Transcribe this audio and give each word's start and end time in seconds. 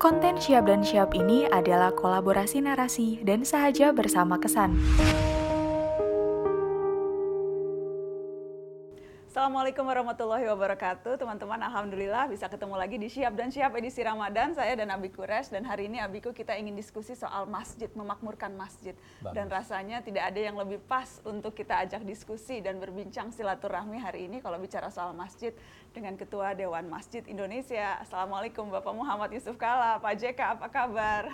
Konten 0.00 0.40
Siap 0.40 0.64
dan 0.64 0.80
Siap 0.80 1.12
ini 1.12 1.44
adalah 1.44 1.92
kolaborasi 1.92 2.64
narasi 2.64 3.20
dan 3.20 3.44
sahaja 3.44 3.92
bersama 3.92 4.40
kesan. 4.40 4.72
Assalamualaikum 9.40 9.88
warahmatullahi 9.88 10.52
wabarakatuh 10.52 11.16
Teman-teman 11.16 11.56
Alhamdulillah 11.64 12.28
bisa 12.28 12.44
ketemu 12.44 12.76
lagi 12.76 13.00
di 13.00 13.08
Siap 13.08 13.32
dan 13.32 13.48
Siap 13.48 13.72
edisi 13.72 14.04
Ramadan 14.04 14.52
Saya 14.52 14.76
dan 14.76 14.92
Abi 14.92 15.08
Kures 15.08 15.48
dan 15.48 15.64
hari 15.64 15.88
ini 15.88 15.96
Abiku 15.96 16.36
kita 16.36 16.60
ingin 16.60 16.76
diskusi 16.76 17.16
soal 17.16 17.48
masjid, 17.48 17.88
memakmurkan 17.96 18.52
masjid 18.52 18.92
Bagus. 18.92 19.32
Dan 19.32 19.48
rasanya 19.48 20.04
tidak 20.04 20.28
ada 20.28 20.36
yang 20.44 20.60
lebih 20.60 20.76
pas 20.84 21.24
untuk 21.24 21.56
kita 21.56 21.72
ajak 21.88 22.04
diskusi 22.04 22.60
dan 22.60 22.76
berbincang 22.84 23.32
silaturahmi 23.32 23.96
hari 23.96 24.28
ini 24.28 24.44
Kalau 24.44 24.60
bicara 24.60 24.92
soal 24.92 25.16
masjid 25.16 25.56
dengan 25.96 26.20
Ketua 26.20 26.52
Dewan 26.52 26.92
Masjid 26.92 27.24
Indonesia 27.24 27.96
Assalamualaikum 28.04 28.68
Bapak 28.68 28.92
Muhammad 28.92 29.32
Yusuf 29.32 29.56
Kala 29.56 29.96
Pak 30.04 30.20
JK 30.20 30.60
apa 30.60 30.68
kabar? 30.68 31.32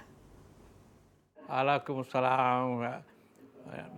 Waalaikumsalam 1.51 3.03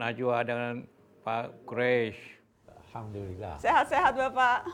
Najwa 0.01 0.41
dengan 0.49 0.89
Pak 1.29 1.69
Quraish. 1.69 2.38
Alhamdulillah. 2.89 3.61
Sehat-sehat 3.61 4.13
Bapak? 4.17 4.65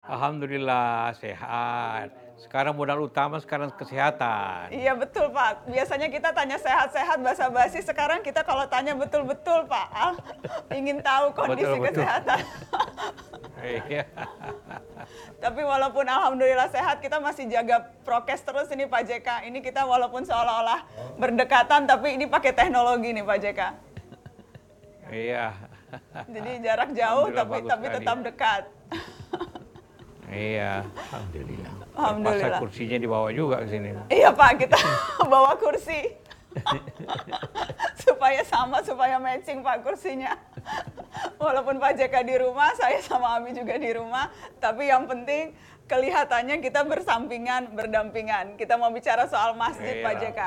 Alhamdulillah 0.00 1.14
sehat. 1.20 2.08
Sekarang 2.40 2.72
modal 2.72 3.04
utama 3.04 3.36
sekarang 3.36 3.68
kesehatan. 3.76 4.72
Iya 4.72 4.96
betul 4.96 5.28
Pak. 5.28 5.70
Biasanya 5.70 6.08
kita 6.08 6.32
tanya 6.32 6.56
sehat-sehat 6.56 7.20
basa-basi. 7.20 7.84
Sekarang 7.84 8.24
kita 8.24 8.42
kalau 8.42 8.64
tanya 8.66 8.96
betul-betul 8.96 9.68
Pak 9.68 9.86
Al 9.92 10.12
ingin 10.72 11.04
tahu 11.04 11.36
kondisi 11.36 11.68
Betul, 11.68 11.84
betul. 11.84 12.02
kesehatan. 12.02 12.40
Iya. 13.60 14.04
Tapi 15.36 15.60
walaupun 15.60 16.08
alhamdulillah 16.08 16.72
sehat, 16.72 17.04
kita 17.04 17.20
masih 17.20 17.44
jaga 17.44 17.92
prokes 18.02 18.40
terus 18.40 18.72
ini 18.72 18.88
Pak 18.88 19.04
JK. 19.04 19.28
Ini 19.52 19.60
kita 19.60 19.84
walaupun 19.84 20.24
seolah-olah 20.24 20.80
berdekatan, 21.20 21.84
tapi 21.84 22.16
ini 22.16 22.24
pakai 22.24 22.56
teknologi 22.56 23.12
nih 23.12 23.20
Pak 23.20 23.38
JK. 23.38 23.60
Iya. 25.12 25.69
Jadi 26.34 26.50
jarak 26.62 26.90
jauh, 26.92 27.26
tapi 27.30 27.56
tapi 27.64 27.86
sekali. 27.86 27.96
tetap 27.98 28.16
dekat. 28.22 28.62
Iya. 30.30 30.86
Alhamdulillah. 30.86 31.72
Alhamdulillah. 31.90 32.58
kursinya 32.62 32.96
dibawa 32.96 33.28
juga 33.34 33.66
ke 33.66 33.68
sini. 33.68 33.90
Iya 34.06 34.30
Pak, 34.30 34.52
kita 34.62 34.78
bawa 35.32 35.58
kursi. 35.58 36.16
supaya 38.02 38.42
sama, 38.42 38.82
supaya 38.82 39.18
matching 39.18 39.62
Pak 39.62 39.82
kursinya. 39.82 40.34
Walaupun 41.38 41.78
Pak 41.78 41.98
JK 41.98 42.14
di 42.22 42.36
rumah, 42.38 42.70
saya 42.74 42.98
sama 43.02 43.38
Ami 43.38 43.54
juga 43.54 43.74
di 43.74 43.90
rumah. 43.90 44.30
Tapi 44.58 44.86
yang 44.86 45.06
penting 45.06 45.54
kelihatannya 45.86 46.62
kita 46.62 46.86
bersampingan, 46.86 47.74
berdampingan. 47.74 48.54
Kita 48.54 48.78
mau 48.78 48.90
bicara 48.90 49.26
soal 49.26 49.54
masjid 49.54 49.98
Iya. 49.98 50.04
Pak 50.06 50.14
JK. 50.22 50.40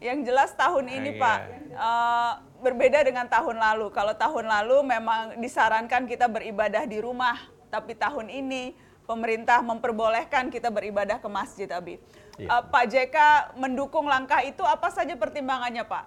Yang 0.00 0.18
jelas 0.26 0.50
tahun 0.54 0.84
ini 0.86 1.10
Iya. 1.14 1.22
Pak, 1.22 1.38
eh, 1.70 2.32
berbeda 2.60 3.02
dengan 3.02 3.26
tahun 3.26 3.56
lalu. 3.56 3.88
Kalau 3.90 4.14
tahun 4.14 4.46
lalu 4.46 4.84
memang 4.84 5.40
disarankan 5.40 6.04
kita 6.04 6.28
beribadah 6.28 6.84
di 6.84 7.00
rumah. 7.00 7.40
Tapi 7.72 7.96
tahun 7.96 8.28
ini 8.28 8.76
pemerintah 9.08 9.64
memperbolehkan 9.64 10.52
kita 10.52 10.70
beribadah 10.70 11.18
ke 11.18 11.26
masjid, 11.26 11.66
Abi. 11.72 11.98
Iya. 12.38 12.48
Eh, 12.48 12.62
Pak 12.70 12.84
JK 12.86 13.16
mendukung 13.58 14.06
langkah 14.06 14.44
itu 14.44 14.62
apa 14.62 14.92
saja 14.94 15.18
pertimbangannya, 15.18 15.82
Pak? 15.82 16.04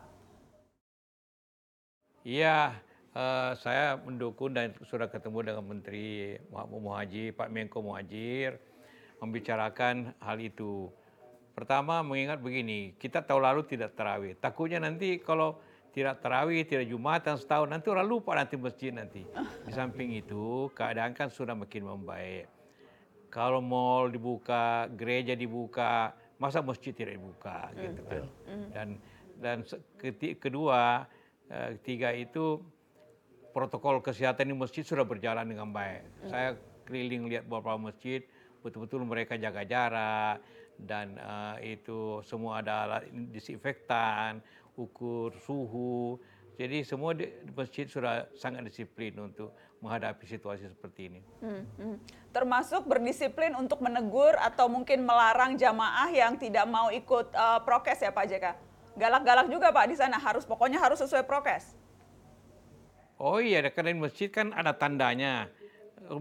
Iya, 2.24 2.80
eh, 3.12 3.52
saya 3.59 4.00
mendukung 4.00 4.56
dan 4.56 4.72
sudah 4.88 5.12
ketemu 5.12 5.52
dengan 5.52 5.64
Menteri 5.68 6.40
Muhammad 6.48 6.80
Muhajir, 6.80 7.36
Pak 7.36 7.52
Menko 7.52 7.84
Muhajir, 7.84 8.56
membicarakan 9.20 10.16
hal 10.24 10.40
itu. 10.40 10.88
Pertama 11.54 12.02
mengingat 12.02 12.42
begini, 12.42 12.98
kita 12.98 13.22
tahun 13.22 13.44
lalu 13.46 13.62
tidak 13.70 13.94
terawih. 13.94 14.34
Takutnya 14.42 14.81
nanti 14.81 15.22
kalau 15.22 15.62
tidak 15.94 16.26
terawih, 16.26 16.66
tidak 16.66 16.90
jumatan 16.90 17.38
setahun, 17.38 17.70
nanti 17.70 17.88
orang 17.94 18.10
lupa 18.10 18.34
nanti 18.34 18.58
masjid 18.58 18.90
nanti. 18.90 19.22
Di 19.64 19.72
samping 19.72 20.18
itu, 20.18 20.74
keadaan 20.74 21.14
kan 21.14 21.30
sudah 21.30 21.54
makin 21.54 21.86
membaik. 21.86 22.50
Kalau 23.30 23.62
mall 23.62 24.09
dibuka, 24.09 24.90
gereja 24.90 25.38
dibuka, 25.38 26.18
masa 26.42 26.66
masjid 26.66 26.94
tidak 26.94 27.22
dibuka 27.22 27.70
gitu 27.78 28.02
kan. 28.09 28.24
Dan 28.74 28.88
dan 29.38 29.58
keti- 29.98 30.38
kedua, 30.38 31.06
eh, 31.50 31.78
ketiga 31.78 32.09
itu 32.14 32.62
protokol 33.53 34.02
kesehatan 34.02 34.50
di 34.50 34.56
masjid 34.58 34.82
sudah 34.82 35.06
berjalan 35.06 35.46
dengan 35.46 35.70
baik. 35.70 36.02
Saya 36.26 36.58
keliling 36.90 37.30
lihat 37.30 37.46
beberapa 37.46 37.78
masjid, 37.78 38.26
betul-betul 38.66 39.06
mereka 39.06 39.38
jaga 39.38 39.62
jarak 39.62 40.42
dan 40.78 41.18
eh, 41.18 41.78
itu 41.78 42.22
semua 42.26 42.66
ada 42.66 42.74
alat 42.86 43.09
disinfektan, 43.30 44.42
ukur 44.78 45.34
suhu. 45.44 46.17
Jadi 46.53 46.85
semua 46.85 47.17
di, 47.17 47.25
masjid 47.57 47.89
sudah 47.89 48.29
sangat 48.38 48.61
disiplin 48.69 49.09
untuk 49.17 49.57
menghadapi 49.81 50.22
situasi 50.29 50.69
seperti 50.69 51.09
ini. 51.09 51.22
Hmm, 51.41 51.66
hmm. 51.81 51.97
Termasuk 52.29 52.85
berdisiplin 52.85 53.57
untuk 53.57 53.81
menegur 53.81 54.38
atau 54.38 54.69
mungkin 54.69 55.01
melarang 55.01 55.57
jamaah 55.57 56.13
yang 56.13 56.38
tidak 56.38 56.69
mau 56.69 56.94
ikut 56.94 57.34
eh, 57.34 57.59
prokes 57.66 58.06
ya 58.06 58.13
Pak 58.13 58.25
JK. 58.29 58.45
Galak-galak 58.94 59.50
juga 59.50 59.73
Pak 59.73 59.85
di 59.89 59.95
sana 59.97 60.22
harus 60.22 60.45
pokoknya 60.45 60.78
harus 60.78 61.01
sesuai 61.01 61.25
prokes. 61.25 61.73
Oh 63.17 63.41
iya, 63.41 63.66
karena 63.73 63.97
di 63.97 64.00
masjid 64.03 64.29
kan 64.29 64.53
ada 64.53 64.78
tandanya. 64.78 65.50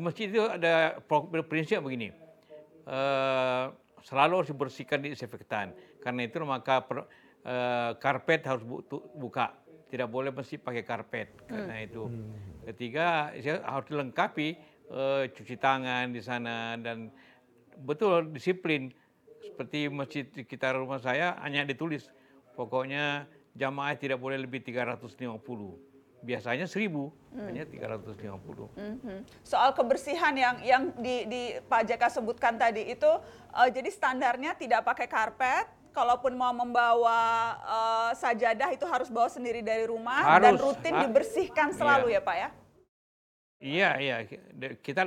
Masjid 0.00 0.32
itu 0.32 0.40
ada 0.48 0.96
prinsip 1.44 1.84
begini. 1.84 2.14
Eh, 2.88 3.64
selalu 4.02 4.32
harus 4.42 4.50
dibersihkan 4.50 4.98
disinfektan. 5.04 5.76
Karena 6.02 6.26
itu 6.26 6.42
maka 6.42 6.82
per- 6.82 7.06
karpet 7.98 8.46
harus 8.46 8.62
buka. 9.14 9.54
Tidak 9.90 10.08
boleh 10.08 10.32
masjid 10.32 10.56
pakai 10.56 10.82
karpet. 10.86 11.28
Karena 11.44 11.82
itu. 11.82 12.08
Ketiga, 12.64 13.34
ya 13.34 13.60
harus 13.66 13.90
dilengkapi 13.90 14.48
eh, 14.88 15.22
cuci 15.34 15.56
tangan 15.58 16.14
di 16.14 16.22
sana 16.22 16.78
dan 16.78 17.10
betul 17.82 18.30
disiplin. 18.30 18.94
Seperti 19.42 19.90
masjid 19.92 20.24
di 20.24 20.46
sekitar 20.46 20.78
rumah 20.78 20.96
saya 20.96 21.36
hanya 21.44 21.66
ditulis 21.66 22.08
pokoknya 22.56 23.28
jamaah 23.52 23.96
tidak 23.96 24.16
boleh 24.20 24.40
lebih 24.40 24.64
350 24.64 25.36
biasanya 26.22 26.70
1000 26.70 27.10
hanya 27.34 27.66
350 27.66 28.70
Mhm. 28.78 29.16
Soal 29.42 29.74
kebersihan 29.74 30.32
yang 30.38 30.56
yang 30.62 30.82
di, 30.94 31.26
di 31.26 31.42
Pak 31.66 31.82
JK 31.84 32.22
sebutkan 32.22 32.54
tadi 32.54 32.86
itu 32.86 33.10
eh, 33.52 33.68
jadi 33.74 33.90
standarnya 33.90 34.54
tidak 34.54 34.86
pakai 34.86 35.10
karpet. 35.10 35.66
Kalaupun 35.92 36.32
mau 36.34 36.50
membawa 36.50 37.20
eh, 37.60 38.10
sajadah 38.16 38.72
itu 38.72 38.88
harus 38.88 39.12
bawa 39.12 39.28
sendiri 39.28 39.60
dari 39.60 39.84
rumah 39.84 40.24
dan 40.40 40.56
Harus. 40.56 40.72
rutin 40.72 40.96
Ah, 40.96 41.04
dibersihkan 41.04 41.68
selalu 41.72 42.10
iya. 42.10 42.18
ya 42.18 42.20
Pak 42.24 42.36
ya. 42.36 42.48
iya 43.62 43.90
iya 43.96 44.16
kita 44.82 45.06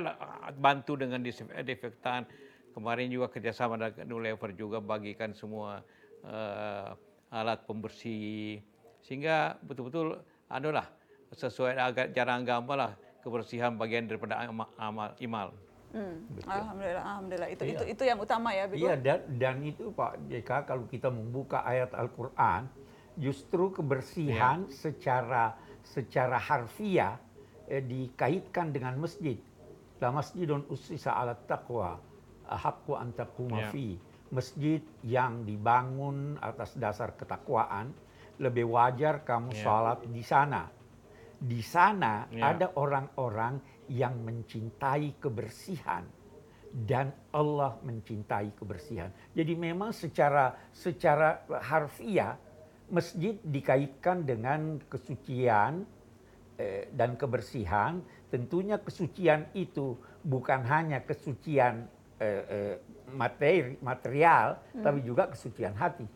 bantu 0.56 0.96
dengan 0.96 1.20
disinfektan 1.20 2.24
kemarin 2.72 3.12
juga 3.12 3.28
kerjasama 3.28 3.76
dengan 3.76 4.08
Unilever 4.08 4.56
juga 4.56 4.78
bagikan 4.80 5.36
semua 5.36 5.84
eh, 6.24 6.88
alat 7.28 7.60
pembersih 7.66 8.64
sehingga 9.02 9.60
betul-betul 9.60 10.22
anu 10.48 10.70
lah 10.72 10.86
sesuai 11.34 11.76
agak 11.76 12.06
jarang 12.14 12.46
agama 12.46 12.72
lah 12.78 12.92
kebersihan 13.20 13.74
bagian 13.74 14.06
daripada 14.06 14.40
ama- 14.40 14.72
amal 14.78 15.12
imal 15.18 15.50
Hmm. 15.96 16.28
Alhamdulillah, 16.44 17.00
alhamdulillah 17.02 17.48
itu 17.48 17.62
Iya. 17.64 17.72
itu 17.72 17.84
itu 17.96 18.02
yang 18.04 18.18
utama 18.20 18.52
ya, 18.52 18.68
Biku. 18.68 18.84
Iya 18.84 18.94
dan, 19.00 19.20
dan 19.40 19.56
itu 19.64 19.88
Pak 19.90 20.28
JK 20.28 20.50
kalau 20.68 20.84
kita 20.84 21.08
membuka 21.08 21.64
ayat 21.64 21.96
Al-Quran 21.96 22.68
justru 23.16 23.72
kebersihan 23.72 24.68
secara 24.68 25.56
secara 25.80 26.36
harfiah 26.36 27.16
eh, 27.64 27.80
dikaitkan 27.80 28.70
dengan 28.70 29.00
masjid. 29.00 29.40
La 29.96 30.12
masjidun 30.12 30.68
ussisa 30.68 31.16
ala 31.16 31.32
taqwa 31.32 31.96
ahaqqu 32.44 32.92
an 32.92 33.16
taquma 33.16 33.64
Ya. 33.64 33.72
fi. 33.72 33.96
Masjid 34.28 34.84
yang 35.00 35.42
dibangun 35.42 36.36
atas 36.38 36.76
dasar 36.76 37.16
ketakwaan 37.16 37.94
lebih 38.36 38.68
wajar 38.68 39.24
kamu 39.24 39.56
Ya. 39.56 39.62
sholat 39.64 40.04
di 40.04 40.20
sana. 40.20 40.68
Di 41.36 41.64
sana 41.64 42.28
Ya. 42.28 42.52
ada 42.52 42.68
orang-orang 42.76 43.75
yang 43.88 44.18
mencintai 44.22 45.18
kebersihan 45.18 46.04
dan 46.76 47.08
Allah 47.32 47.78
mencintai 47.80 48.52
kebersihan. 48.52 49.08
Jadi 49.32 49.52
memang 49.56 49.96
secara 49.96 50.52
secara 50.74 51.46
harfiah 51.64 52.36
masjid 52.92 53.38
dikaitkan 53.40 54.22
dengan 54.26 54.78
kesucian 54.86 55.86
eh, 56.60 56.90
dan 56.92 57.16
kebersihan. 57.16 58.02
Tentunya 58.28 58.76
kesucian 58.82 59.48
itu 59.56 59.96
bukan 60.20 60.66
hanya 60.66 61.00
kesucian 61.06 61.86
eh, 62.20 62.42
eh, 62.50 62.74
materi 63.14 63.78
material, 63.80 64.58
tapi 64.82 65.00
juga 65.06 65.30
kesucian 65.30 65.72
hati. 65.78 66.06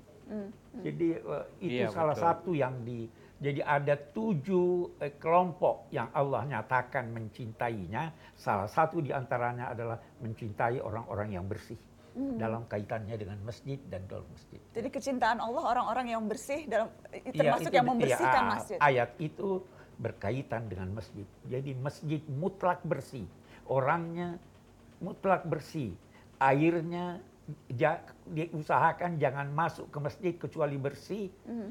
Jadi 0.83 1.09
eh, 1.19 1.45
itu 1.63 1.83
Iya, 1.83 1.91
salah 1.91 2.15
betul. 2.15 2.27
satu 2.27 2.51
yang 2.55 2.75
di 2.87 3.07
jadi 3.41 3.65
ada 3.65 3.97
tujuh 3.97 5.01
eh, 5.01 5.17
kelompok 5.17 5.89
yang 5.89 6.13
Allah 6.13 6.45
nyatakan 6.45 7.09
mencintainya. 7.09 8.13
Salah 8.37 8.69
satu 8.69 9.01
di 9.01 9.09
antaranya 9.11 9.73
adalah 9.73 9.97
mencintai 10.21 10.77
orang-orang 10.79 11.35
yang 11.35 11.49
bersih. 11.49 11.81
dalam 12.11 12.67
kaitannya 12.67 13.15
dengan 13.15 13.39
masjid 13.47 13.79
dan 13.87 14.03
dalam 14.11 14.27
masjid. 14.35 14.59
Jadi 14.75 14.91
kecintaan 14.91 15.39
Allah 15.39 15.63
orang-orang 15.63 16.11
yang 16.11 16.27
bersih 16.27 16.67
dalam 16.67 16.91
Iya, 17.15 17.33
termasuk 17.33 17.71
itu- 17.71 17.79
yang 17.79 17.87
membersihkan 17.87 18.43
iya, 18.43 18.51
masjid. 18.51 18.79
Ayat 18.83 19.11
itu 19.23 19.49
berkaitan 19.95 20.67
dengan 20.67 20.91
masjid. 20.91 21.23
Jadi 21.47 21.71
masjid 21.79 22.19
mutlak 22.27 22.83
bersih. 22.83 23.25
Orangnya 23.65 24.43
mutlak 24.99 25.47
bersih. 25.47 25.95
Airnya 26.37 27.23
ja- 27.71 28.03
diusahakan 28.27 29.15
jangan 29.17 29.47
masuk 29.47 29.87
ke 29.89 29.99
masjid 30.03 30.33
kecuali 30.35 30.77
bersih. 30.77 31.31
Hmm. 31.47 31.71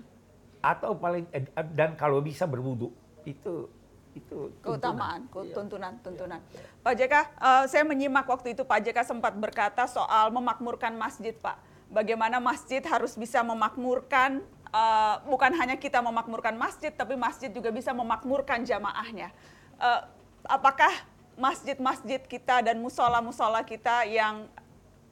Atau 0.59 0.95
paling 0.95 1.25
eh, 1.31 1.47
dan 1.75 1.95
kalau 1.95 2.19
bisa 2.19 2.43
berwudu. 2.43 2.91
Itu 3.23 3.71
itu 4.17 4.49
keutamaan, 4.65 5.29
tuntunan. 5.29 5.45
Iya. 5.45 5.55
tuntunan, 5.55 5.93
tuntunan. 6.01 6.39
Pak 6.81 6.93
JK, 6.97 7.13
eh, 7.13 7.63
saya 7.69 7.83
menyimak 7.85 8.25
waktu 8.25 8.57
itu 8.57 8.65
Pak 8.65 8.79
JK 8.81 9.05
sempat 9.05 9.33
berkata 9.37 9.85
soal 9.85 10.33
memakmurkan 10.33 10.97
masjid, 10.97 11.33
Pak. 11.37 11.61
Bagaimana 11.89 12.37
masjid 12.41 12.81
harus 12.85 13.13
bisa 13.13 13.45
memakmurkan, 13.45 14.41
eh, 14.73 15.15
bukan 15.29 15.51
hanya 15.55 15.77
kita 15.77 16.01
memakmurkan 16.01 16.57
masjid, 16.57 16.89
tapi 16.89 17.13
masjid 17.13 17.53
juga 17.53 17.69
bisa 17.69 17.93
memakmurkan 17.93 18.65
jamaahnya. 18.65 19.29
Eh, 19.77 20.01
apakah 20.49 20.91
masjid-masjid 21.39 22.19
kita 22.19 22.59
dan 22.59 22.81
musola-musola 22.83 23.63
kita 23.63 24.03
yang 24.03 24.51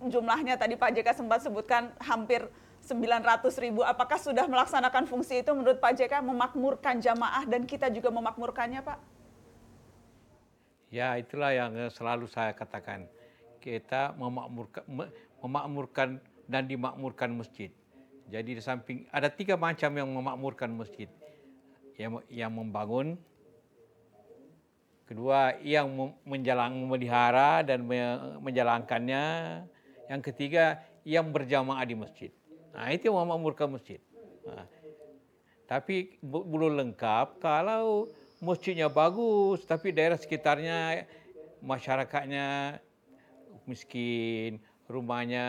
jumlahnya 0.04 0.60
tadi 0.60 0.76
Pak 0.78 0.92
JK 0.94 1.10
sempat 1.24 1.40
sebutkan 1.42 1.90
hampir 2.04 2.46
900 2.88 3.52
ribu, 3.60 3.84
apakah 3.84 4.16
sudah 4.16 4.48
melaksanakan 4.48 5.04
fungsi 5.12 5.44
itu 5.44 5.52
menurut 5.52 5.84
Pak 5.84 6.00
JK 6.00 6.24
memakmurkan 6.24 7.04
jamaah 7.04 7.44
dan 7.44 7.68
kita 7.68 7.92
juga 7.92 8.08
memakmurkannya 8.08 8.80
Pak? 8.80 9.00
Ya, 10.88 11.20
itulah 11.20 11.52
yang 11.52 11.76
eh, 11.76 11.92
selalu 11.92 12.32
saya 12.32 12.56
katakan. 12.56 13.12
Kita 13.60 14.16
memakmurkan, 14.16 14.88
me- 14.88 15.12
memakmurkan 15.44 16.24
dan 16.48 16.64
dimakmurkan 16.64 17.36
masjid. 17.36 17.68
Jadi 18.32 18.56
di 18.56 18.64
samping 18.64 19.04
ada 19.12 19.28
tiga 19.28 19.60
macam 19.60 19.92
yang 19.92 20.08
memakmurkan 20.08 20.72
masjid. 20.72 21.12
Yang 22.00 22.24
yang 22.32 22.56
membangun, 22.56 23.20
kedua 25.04 25.60
yang 25.60 25.92
menjalang 26.24 26.88
memelihara 26.88 27.68
dan 27.68 27.84
me- 27.84 28.40
menjalankannya, 28.40 29.24
yang 30.08 30.22
ketiga 30.24 30.80
yang 31.04 31.28
berjamaah 31.36 31.84
di 31.84 31.96
masjid. 32.00 32.32
Nah, 32.78 32.94
itu 32.94 33.10
yang 33.10 33.18
memakmurkan 33.18 33.74
masjid. 33.74 33.98
Nah, 34.46 34.70
tapi 35.66 36.22
belum 36.22 36.78
lengkap 36.78 37.42
kalau 37.42 38.14
masjidnya 38.38 38.86
bagus 38.86 39.66
tapi 39.66 39.90
daerah 39.90 40.16
sekitarnya 40.16 41.10
masyarakatnya 41.58 42.78
miskin, 43.66 44.62
rumahnya 44.86 45.48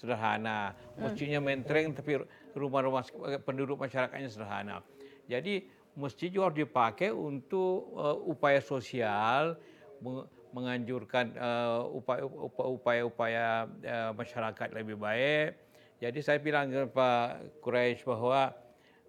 sederhana, 0.00 0.72
masjidnya 0.96 1.38
mentereng 1.38 1.92
tapi 1.92 2.24
rumah-rumah 2.56 3.04
penduduk 3.44 3.76
masyarakatnya 3.78 4.32
sederhana. 4.32 4.80
Jadi 5.28 5.68
masjid 5.94 6.32
juga 6.32 6.50
harus 6.50 6.64
dipakai 6.64 7.12
untuk 7.14 7.92
uh, 7.94 8.16
upaya 8.24 8.58
sosial, 8.64 9.60
meng- 10.00 10.26
menganjurkan 10.50 11.36
uh, 11.36 11.86
upaya- 11.92 12.26
upaya- 12.26 12.72
upaya-upaya 12.72 13.46
uh, 13.68 14.10
masyarakat 14.16 14.68
lebih 14.74 14.96
baik. 14.98 15.63
Jadi 16.04 16.20
saya 16.20 16.36
bilang 16.36 16.68
ke 16.68 16.84
Pak 16.92 17.56
Quraisy 17.64 18.04
bahwa 18.04 18.52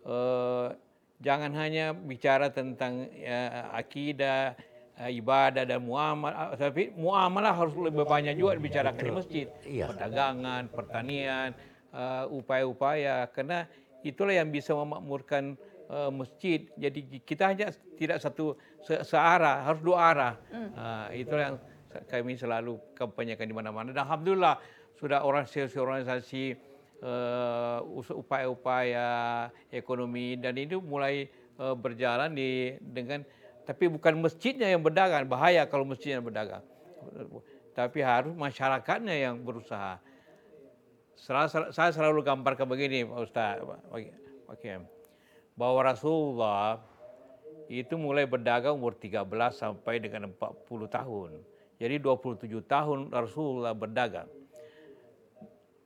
eh, 0.07 0.67
jangan 1.19 1.51
hanya 1.59 1.91
bicara 1.91 2.47
tentang 2.47 3.11
ya, 3.11 3.67
akidah, 3.75 4.55
eh, 5.03 5.11
ibadah 5.19 5.67
dan 5.67 5.83
muamalah, 5.83 6.55
tapi 6.55 6.95
muamalah 6.95 7.51
harus 7.51 7.75
lebih 7.75 8.07
banyak 8.07 8.39
juga 8.39 8.55
dibicarakan 8.55 9.03
di 9.03 9.11
masjid. 9.11 9.47
Iya. 9.67 9.91
Perdagangan, 9.91 10.71
pertanian, 10.71 11.49
eh, 11.91 12.25
upaya-upaya, 12.31 13.27
karena 13.35 13.67
itulah 13.99 14.31
yang 14.31 14.47
bisa 14.47 14.71
memakmurkan 14.71 15.59
eh, 15.85 16.11
masjid. 16.15 16.63
Jadi 16.79 17.19
kita 17.27 17.51
hanya 17.51 17.75
tidak 17.99 18.23
satu 18.23 18.55
se- 18.81 19.03
searah, 19.03 19.67
harus 19.67 19.83
dua 19.83 19.97
arah. 20.15 20.33
Ah, 20.79 21.07
itulah 21.11 21.53
yang 21.53 21.57
kami 22.07 22.39
selalu 22.39 22.79
kampanyekan 22.95 23.45
di 23.45 23.55
mana-mana. 23.55 23.91
Dan 23.91 24.01
alhamdulillah 24.07 24.57
sudah 24.95 25.21
organisasi-organisasi 25.27 26.43
eh, 26.55 26.57
upaya-upaya 28.15 29.09
ekonomi 29.69 30.39
dan 30.39 30.55
itu 30.55 30.79
mulai 30.79 31.27
eh, 31.59 31.75
berjalan 31.75 32.31
di 32.31 32.79
dengan 32.79 33.25
tapi 33.65 33.89
bukan 33.89 34.21
masjidnya 34.21 34.69
yang 34.69 34.85
berdagang 34.85 35.25
bahaya 35.25 35.65
kalau 35.65 35.89
masjidnya 35.89 36.21
berdagang. 36.21 36.61
Tapi 37.73 37.99
harus 38.05 38.31
masyarakatnya 38.37 39.15
yang 39.25 39.41
berusaha. 39.41 39.97
Saya 41.73 41.89
selalu 41.89 42.21
gambarkan 42.21 42.69
begini 42.69 43.09
Pak 43.09 43.19
Ustaz 43.25 43.57
Kiam. 44.61 44.85
bahwa 45.57 45.81
Rasulullah 45.81 46.77
itu 47.65 47.97
mulai 47.97 48.29
berdagang 48.29 48.77
umur 48.77 48.93
13 48.93 49.25
sampai 49.49 49.97
dengan 49.97 50.29
40 50.29 50.85
tahun. 50.85 51.41
Jadi 51.81 51.95
27 51.97 52.45
tahun 52.69 53.09
Rasulullah 53.09 53.73
berdagang 53.73 54.29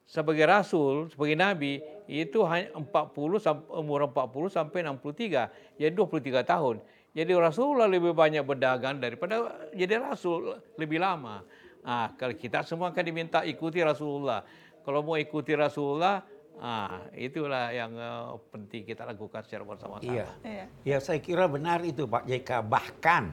sebagai 0.10 0.50
rasul, 0.50 1.06
sebagai 1.14 1.38
nabi 1.38 1.86
itu 2.10 2.42
hanya 2.50 2.74
40 2.74 3.14
sampai 3.38 3.70
umur 3.78 4.10
40 4.10 4.50
sampai 4.50 4.82
63. 4.82 5.78
Jadi 5.78 5.94
23 5.94 6.42
tahun. 6.42 6.82
Jadi 7.14 7.32
Rasulullah 7.38 7.86
lebih 7.86 8.18
banyak 8.18 8.42
berdagang 8.42 8.98
daripada 8.98 9.70
jadi 9.74 10.02
rasul 10.02 10.58
lebih 10.82 10.98
lama. 10.98 11.46
Ah, 11.86 12.10
kalau 12.18 12.34
kita 12.34 12.66
semua 12.66 12.90
akan 12.90 13.04
diminta 13.06 13.46
ikuti 13.46 13.82
Rasulullah. 13.86 14.42
Kalau 14.82 15.06
mau 15.06 15.18
ikuti 15.18 15.54
Rasulullah, 15.54 16.26
ah 16.58 17.06
itulah 17.14 17.70
yang 17.70 17.94
eh, 17.94 18.34
penting 18.50 18.86
kita 18.90 19.06
lakukan 19.06 19.46
secara 19.46 19.62
bersama-sama. 19.66 20.10
Iya. 20.10 20.26
Iya. 20.42 20.66
Ya 20.86 20.98
saya 21.02 21.22
kira 21.22 21.46
benar 21.46 21.86
itu 21.86 22.10
Pak 22.10 22.26
JK. 22.26 22.50
Bahkan 22.66 23.24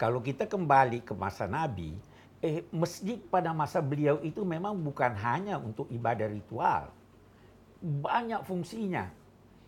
kalau 0.00 0.24
kita 0.24 0.48
kembali 0.48 1.04
ke 1.04 1.12
masa 1.16 1.48
Nabi, 1.48 1.96
eh, 2.44 2.60
masjid 2.68 3.16
pada 3.16 3.56
masa 3.56 3.80
beliau 3.80 4.20
itu 4.20 4.44
memang 4.44 4.76
bukan 4.76 5.16
hanya 5.16 5.56
untuk 5.56 5.88
ibadah 5.88 6.28
ritual. 6.28 6.92
Banyak 7.80 8.44
fungsinya. 8.44 9.08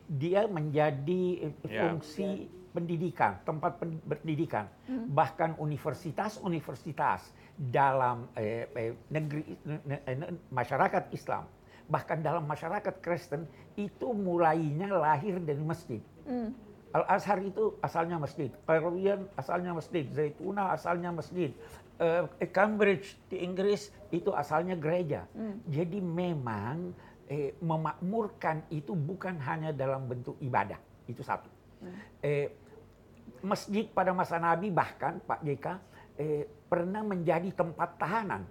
Dia 0.07 0.45
menjadi 0.47 1.51
eh, 1.51 1.53
Ya. 1.67 1.89
fungsi 1.89 2.53
pendidikan, 2.71 3.41
tempat 3.49 3.81
pen- 3.81 4.05
pendidikan. 4.05 4.69
Bahkan 5.09 5.57
universitas-universitas 5.57 7.33
dalam 7.57 8.29
eh, 8.37 8.69
eh, 8.77 8.93
negeri 9.09 9.57
ne- 9.65 9.81
ne- 9.89 10.05
ne- 10.05 10.37
masyarakat 10.53 11.09
Islam, 11.11 11.49
bahkan 11.89 12.21
dalam 12.21 12.45
masyarakat 12.45 13.01
Kristen 13.01 13.49
itu 13.75 14.13
mulainya 14.13 14.93
lahir 14.93 15.41
dari 15.41 15.65
masjid. 15.65 16.05
Hmm. 16.29 16.53
Al-Azhar 16.93 17.41
itu 17.41 17.77
asalnya 17.81 18.17
masjid, 18.17 18.49
Qarawiyyan 18.65 19.29
asalnya 19.37 19.73
masjid, 19.73 20.05
Zaituna 20.13 20.73
asalnya 20.73 21.13
masjid, 21.13 21.53
Eh, 21.97 22.49
Cambridge 22.53 23.17
di 23.33 23.41
Inggris 23.41 23.89
itu 24.13 24.29
asalnya 24.37 24.77
gereja. 24.77 25.25
Jadi 25.65 25.99
memang 26.05 26.93
eh, 27.27 27.57
memakmurkan 27.59 28.69
itu 28.69 28.93
bukan 28.93 29.41
hanya 29.41 29.73
dalam 29.73 30.05
bentuk 30.05 30.37
ibadah, 30.45 30.79
itu 31.09 31.25
satu. 31.25 31.49
Eh, 32.21 32.53
masjid 33.41 33.87
pada 33.89 34.11
masa 34.13 34.41
Nabi 34.41 34.73
bahkan 34.73 35.21
Pak 35.23 35.41
JK 35.45 35.67
eh, 36.19 36.43
pernah 36.67 37.03
menjadi 37.05 37.49
tempat 37.53 37.97
tahanan. 38.01 38.43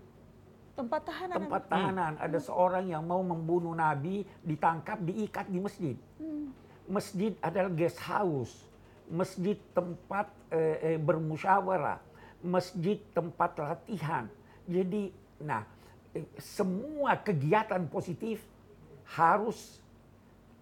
Tempat 0.75 1.01
tahanan. 1.07 1.35
Tempat 1.39 1.61
tahanan 1.71 2.13
ada 2.19 2.39
seorang 2.39 2.85
yang 2.91 3.03
mau 3.07 3.23
membunuh 3.23 3.71
Nabi 3.71 4.27
ditangkap 4.43 4.99
diikat 5.01 5.47
di 5.47 5.59
masjid. 5.63 5.95
Masjid 6.85 7.33
adalah 7.41 7.71
guest 7.73 7.97
house, 7.97 8.53
masjid 9.09 9.57
tempat 9.73 10.29
eh, 10.51 10.93
eh, 10.93 10.97
bermusyawarah, 10.99 11.97
masjid 12.45 13.01
tempat 13.11 13.57
latihan. 13.57 14.29
Jadi, 14.69 15.09
nah 15.41 15.65
eh, 16.13 16.25
semua 16.37 17.17
kegiatan 17.17 17.81
positif 17.89 18.45
harus 19.17 19.81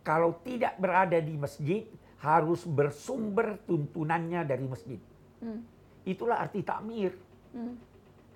kalau 0.04 0.36
tidak 0.44 0.76
berada 0.76 1.16
di 1.20 1.36
masjid 1.40 1.88
harus 2.24 2.64
bersumber 2.64 3.60
tuntunannya 3.68 4.48
dari 4.48 4.66
masjid. 4.68 5.00
Hmm. 5.44 5.64
Itulah 6.08 6.40
arti 6.40 6.64
takmir. 6.64 7.16
Hmm. 7.52 7.76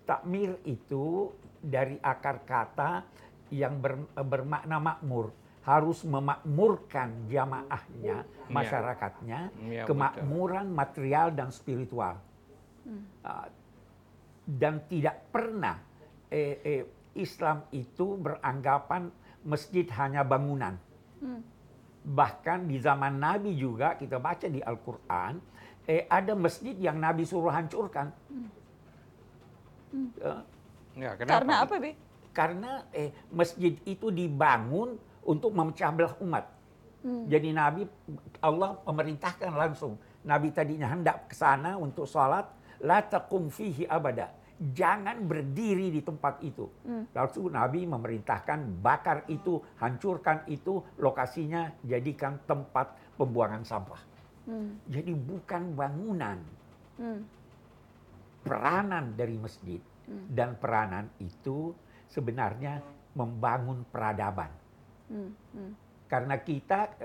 Takmir 0.04 0.60
itu 0.68 1.32
dari 1.60 2.00
akar 2.00 2.44
kata 2.44 3.04
yang 3.52 3.80
ber- 3.80 4.12
bermakna 4.12 4.80
makmur. 4.80 5.32
Harus 5.68 6.08
memakmurkan 6.08 7.28
jamaahnya, 7.28 8.24
masyarakatnya, 8.48 9.52
Ya, 9.68 9.84
kemakmuran 9.84 10.72
material 10.72 11.36
dan 11.36 11.52
spiritual. 11.52 12.24
Ah, 13.24 13.48
dan 14.48 14.80
tidak 14.88 15.28
pernah 15.28 15.76
eh, 16.32 16.56
eh, 16.64 16.84
Islam 17.20 17.68
itu 17.76 18.16
beranggapan 18.16 19.12
masjid 19.44 19.84
hanya 20.00 20.24
bangunan. 20.24 20.80
Hmm. 21.20 21.44
Bahkan 22.08 22.72
di 22.72 22.80
zaman 22.80 23.20
Nabi 23.20 23.52
juga 23.60 24.00
kita 24.00 24.20
baca 24.24 24.48
di 24.48 24.64
Al-Quran, 24.64 25.40
eh, 25.84 26.08
ada 26.08 26.32
masjid 26.36 26.76
yang 26.80 26.96
Nabi 26.96 27.28
suruh 27.28 27.52
hancurkan. 27.52 28.12
Eh, 30.24 30.42
Ya, 30.98 31.14
kenapa? 31.14 31.34
Karena 31.38 31.54
apa, 31.62 31.76
Bi? 31.78 31.92
karena 32.34 32.72
eh, 32.94 33.10
masjid 33.34 33.74
itu 33.86 34.10
dibangun 34.10 34.98
untuk 35.26 35.54
memecah 35.54 35.90
belah 35.90 36.14
umat. 36.22 36.46
Jadi 37.08 37.56
Nabi 37.56 37.88
Allah 38.44 38.78
memerintahkan 38.84 39.54
langsung. 39.56 39.96
Nabi 40.28 40.52
tadinya 40.52 40.92
hendak 40.92 41.32
ke 41.32 41.36
sana 41.40 41.80
untuk 41.80 42.04
sholat, 42.04 42.44
la 42.82 43.02
taqum 43.02 43.50
fihi 43.50 43.88
abada. 43.88 44.34
Jangan 44.58 45.22
berdiri 45.30 45.94
di 45.94 46.02
tempat 46.02 46.42
itu. 46.42 46.66
Lalu 47.14 47.54
Nabi 47.54 47.86
memerintahkan 47.86 48.82
bakar 48.82 49.30
itu, 49.30 49.62
hancurkan 49.78 50.50
itu, 50.50 50.82
lokasinya 50.98 51.70
jadikan 51.86 52.42
tempat 52.50 52.98
pembuangan 53.22 53.62
sampah. 53.62 54.02
Jadi 54.90 55.14
bukan 55.14 55.78
bangunan. 55.78 56.42
Peranan 58.42 59.14
dari 59.14 59.38
masjid 59.38 59.78
dan 60.10 60.58
peranan 60.58 61.06
itu 61.22 61.76
sebenarnya 62.10 62.82
membangun 63.14 63.86
peradaban. 63.94 64.50
Karena 66.08 66.40
kita 66.40 66.98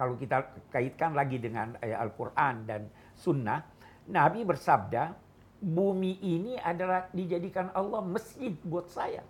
kalau 0.00 0.16
kita 0.16 0.64
kaitkan 0.72 1.12
lagi 1.12 1.36
dengan 1.36 1.76
ayat 1.82 2.08
Al-Qur'an 2.08 2.64
dan 2.64 2.88
sunnah, 3.12 3.60
Nabi 4.06 4.46
bersabda, 4.46 5.14
bumi 5.58 6.18
ini 6.22 6.54
adalah 6.60 7.10
dijadikan 7.10 7.72
Allah 7.74 8.02
masjid 8.04 8.54
buat 8.62 8.86
saya. 8.86 9.22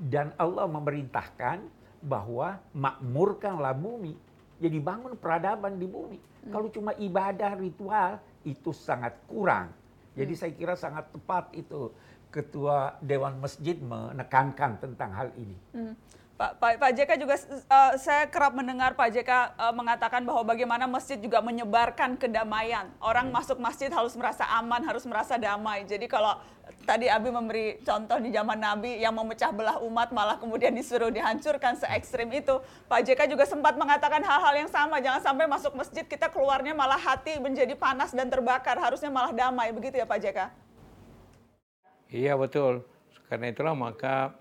Dan 0.00 0.32
Allah 0.40 0.64
memerintahkan 0.64 1.60
bahwa 2.00 2.56
makmurkanlah 2.72 3.76
bumi. 3.76 4.16
Jadi 4.56 4.78
bangun 4.80 5.18
peradaban 5.18 5.76
di 5.76 5.84
bumi. 5.84 6.18
Kalau 6.48 6.68
cuma 6.72 6.92
ibadah 6.96 7.56
ritual 7.56 8.20
itu 8.44 8.72
sangat 8.72 9.16
kurang. 9.28 9.72
Jadi 10.14 10.32
saya 10.36 10.52
kira 10.54 10.74
sangat 10.78 11.10
tepat 11.10 11.50
itu 11.56 11.90
ketua 12.30 12.98
Dewan 13.02 13.38
Masjid 13.40 13.78
menekankan 13.78 14.78
tentang 14.78 15.10
hal 15.14 15.28
ini. 15.34 15.56
Hmm. 15.74 15.94
Pak, 16.34 16.58
Pak, 16.58 16.82
Pak 16.82 16.90
JK 16.98 17.10
juga 17.14 17.38
uh, 17.38 17.94
saya 17.94 18.26
kerap 18.26 18.58
mendengar 18.58 18.98
Pak 18.98 19.06
JK 19.06 19.54
uh, 19.54 19.70
mengatakan 19.70 20.26
bahwa 20.26 20.42
bagaimana 20.42 20.90
masjid 20.90 21.14
juga 21.14 21.38
menyebarkan 21.38 22.18
kedamaian. 22.18 22.90
Orang 22.98 23.30
hmm. 23.30 23.38
masuk 23.38 23.62
masjid 23.62 23.86
harus 23.86 24.18
merasa 24.18 24.42
aman, 24.50 24.82
harus 24.82 25.06
merasa 25.06 25.38
damai. 25.38 25.86
Jadi 25.86 26.10
kalau 26.10 26.34
tadi 26.82 27.06
Abi 27.06 27.30
memberi 27.30 27.78
contoh 27.86 28.18
di 28.18 28.34
zaman 28.34 28.58
Nabi 28.58 28.98
yang 28.98 29.14
memecah 29.14 29.54
belah 29.54 29.78
umat 29.86 30.10
malah 30.10 30.34
kemudian 30.34 30.74
disuruh 30.74 31.06
dihancurkan 31.14 31.78
se 31.78 31.86
ekstrim 31.86 32.26
itu. 32.34 32.58
Pak 32.90 33.06
JK 33.06 33.30
juga 33.30 33.46
sempat 33.46 33.78
mengatakan 33.78 34.18
hal-hal 34.26 34.66
yang 34.66 34.70
sama. 34.74 34.98
Jangan 34.98 35.22
sampai 35.22 35.46
masuk 35.46 35.70
masjid 35.78 36.02
kita 36.02 36.26
keluarnya 36.34 36.74
malah 36.74 36.98
hati 36.98 37.38
menjadi 37.38 37.78
panas 37.78 38.10
dan 38.10 38.26
terbakar. 38.26 38.74
Harusnya 38.74 39.06
malah 39.06 39.30
damai. 39.30 39.70
Begitu 39.70 40.02
ya 40.02 40.06
Pak 40.10 40.18
JK? 40.18 40.38
Iya 42.10 42.34
betul. 42.34 42.82
Karena 43.30 43.54
itulah 43.54 43.78
maka 43.78 44.34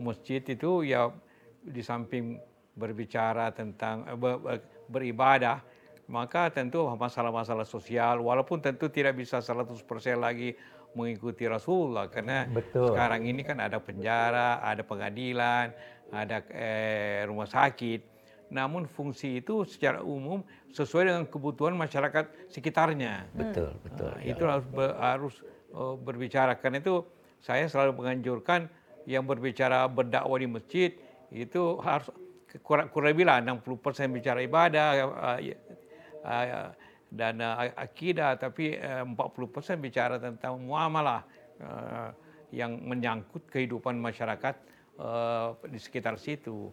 masjid 0.00 0.40
itu 0.40 0.82
ya 0.88 1.12
di 1.60 1.84
samping 1.84 2.40
berbicara 2.74 3.52
tentang 3.52 4.08
eh, 4.08 4.60
beribadah, 4.88 5.60
maka 6.08 6.48
tentu 6.50 6.88
masalah-masalah 6.88 7.68
sosial, 7.68 8.24
walaupun 8.24 8.58
tentu 8.64 8.88
tidak 8.88 9.20
bisa 9.20 9.38
100% 9.38 9.76
lagi 10.16 10.56
mengikuti 10.96 11.46
Rasulullah, 11.46 12.10
karena 12.10 12.50
Betul. 12.50 12.90
sekarang 12.90 13.22
ini 13.22 13.46
kan 13.46 13.62
ada 13.62 13.78
penjara, 13.78 14.58
ada 14.58 14.82
pengadilan, 14.82 15.70
ada 16.10 16.42
eh, 16.50 17.22
rumah 17.28 17.46
sakit. 17.46 18.18
Namun 18.50 18.90
fungsi 18.90 19.38
itu 19.38 19.62
secara 19.62 20.02
umum 20.02 20.42
sesuai 20.74 21.06
dengan 21.06 21.24
kebutuhan 21.30 21.78
masyarakat 21.78 22.50
sekitarnya. 22.50 23.30
Betul, 23.30 23.78
betul. 23.86 24.10
Nah, 24.10 24.26
itu 24.26 24.42
harus 24.42 24.66
harus 24.98 25.34
uh, 25.70 25.94
berbicara. 25.94 26.58
Karena 26.58 26.82
itu 26.82 27.06
saya 27.38 27.70
selalu 27.70 28.02
menganjurkan 28.02 28.66
yang 29.08 29.24
berbicara 29.24 29.88
berdakwah 29.88 30.38
di 30.40 30.48
masjid 30.48 30.90
itu 31.30 31.78
harus 31.80 32.10
kurang, 32.62 32.90
kurang 32.90 33.14
lebih 33.14 33.28
lah 33.28 33.38
60% 33.40 34.10
bicara 34.10 34.42
ibadah 34.42 34.86
uh, 34.98 35.38
uh, 36.26 36.68
dan 37.10 37.34
uh, 37.38 37.70
akidah 37.78 38.34
tapi 38.36 38.76
uh, 38.76 39.06
40% 39.06 39.78
bicara 39.78 40.18
tentang 40.18 40.58
muamalah 40.58 41.24
yang 42.56 42.80
menyangkut 42.80 43.44
kehidupan 43.52 43.92
masyarakat 44.00 44.56
di 45.68 45.76
sekitar 45.76 46.16
situ. 46.16 46.72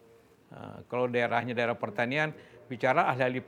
Kalau 0.88 1.04
daerahnya 1.12 1.52
daerah 1.52 1.76
pertanian, 1.76 2.32
bicara 2.64 3.04
ahli-ahli 3.12 3.44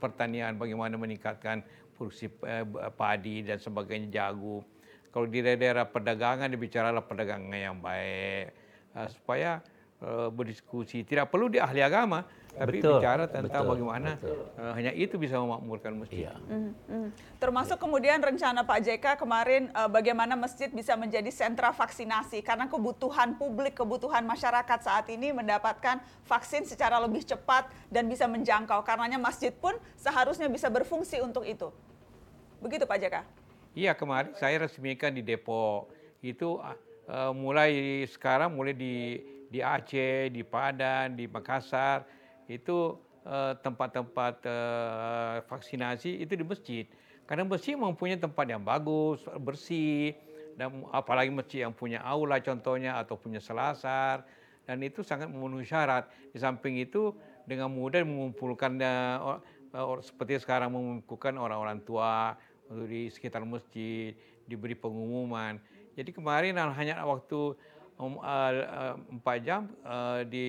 pertanian 0.00 0.56
bagaimana 0.56 0.96
meningkatkan 0.96 1.60
produksi 1.96 2.28
uh, 2.42 2.90
padi 2.92 3.46
dan 3.46 3.62
sebagainya 3.62 4.08
jagung 4.10 4.66
kalau 5.12 5.28
di 5.28 5.44
daerah 5.44 5.84
perdagangan 5.84 6.48
dibicaralah 6.48 7.04
perdagangan 7.04 7.52
yang 7.52 7.76
baik 7.84 8.56
uh, 8.96 9.08
supaya 9.12 9.60
uh, 10.02 10.28
berdiskusi. 10.32 11.04
Tidak 11.04 11.28
perlu 11.28 11.52
di 11.52 11.60
ahli 11.60 11.84
agama, 11.84 12.24
tapi 12.52 12.80
betul, 12.80 12.98
bicara 12.98 13.24
tentang 13.28 13.64
betul, 13.64 13.72
bagaimana 13.76 14.10
betul. 14.16 14.40
Uh, 14.56 14.72
hanya 14.72 14.92
itu 14.92 15.14
bisa 15.16 15.36
memakmurkan 15.36 15.92
masjid. 16.00 16.28
Iya. 16.28 16.34
Mm, 16.48 16.72
mm. 16.72 17.08
Termasuk 17.38 17.76
kemudian 17.76 18.18
rencana 18.24 18.64
Pak 18.64 18.78
JK 18.82 19.06
kemarin 19.20 19.68
uh, 19.72 19.88
bagaimana 19.88 20.32
masjid 20.32 20.68
bisa 20.68 20.96
menjadi 20.96 21.28
sentra 21.28 21.70
vaksinasi 21.76 22.40
karena 22.40 22.66
kebutuhan 22.68 23.36
publik, 23.36 23.78
kebutuhan 23.78 24.24
masyarakat 24.24 24.78
saat 24.80 25.06
ini 25.12 25.32
mendapatkan 25.32 26.00
vaksin 26.28 26.68
secara 26.68 26.96
lebih 27.00 27.24
cepat 27.24 27.68
dan 27.88 28.08
bisa 28.08 28.28
menjangkau. 28.28 28.80
Karenanya 28.84 29.20
masjid 29.20 29.52
pun 29.52 29.76
seharusnya 29.96 30.48
bisa 30.48 30.72
berfungsi 30.72 31.20
untuk 31.20 31.44
itu. 31.44 31.68
Begitu 32.64 32.88
Pak 32.88 32.96
JK. 32.96 33.41
Iya 33.72 33.96
kemarin 33.96 34.36
saya 34.36 34.68
resmikan 34.68 35.16
di 35.16 35.24
Depok. 35.24 35.88
Itu 36.20 36.60
uh, 36.60 37.32
mulai 37.32 38.04
sekarang 38.04 38.52
mulai 38.52 38.76
di 38.76 39.16
di 39.48 39.60
Aceh, 39.64 40.28
di 40.28 40.44
Padang, 40.44 41.16
di 41.16 41.28
Makassar 41.28 42.04
itu 42.48 42.96
tempat-tempat 43.62 44.34
uh, 44.50 45.46
vaksinasi 45.46 46.26
itu 46.26 46.34
di 46.34 46.42
masjid. 46.42 46.84
Karena 47.22 47.46
masjid 47.46 47.78
mempunyai 47.78 48.18
tempat 48.18 48.50
yang 48.50 48.66
bagus, 48.66 49.22
bersih, 49.38 50.10
dan 50.58 50.82
apalagi 50.90 51.30
masjid 51.30 51.64
yang 51.64 51.72
punya 51.72 52.02
aula 52.02 52.42
contohnya 52.42 52.98
atau 52.98 53.14
punya 53.14 53.38
selasar 53.38 54.26
dan 54.66 54.82
itu 54.82 55.06
sangat 55.06 55.30
memenuhi 55.30 55.62
syarat. 55.62 56.10
Di 56.34 56.42
samping 56.42 56.82
itu 56.82 57.14
dengan 57.46 57.70
mudah 57.70 58.02
mengumpulkan 58.02 58.78
uh, 58.82 59.38
seperti 60.02 60.42
sekarang 60.42 60.74
mengumpulkan 60.74 61.38
orang-orang 61.38 61.78
tua, 61.86 62.34
untuk 62.72 62.88
di 62.88 63.12
sekitar 63.12 63.44
masjid, 63.44 64.16
diberi 64.48 64.72
pengumuman. 64.72 65.60
Jadi 65.92 66.10
kemarin 66.10 66.56
hanya 66.56 67.04
waktu 67.04 67.52
um, 68.00 68.16
uh, 68.18 68.96
uh, 68.96 69.38
jam 69.44 69.68
uh, 69.84 70.24
di 70.24 70.48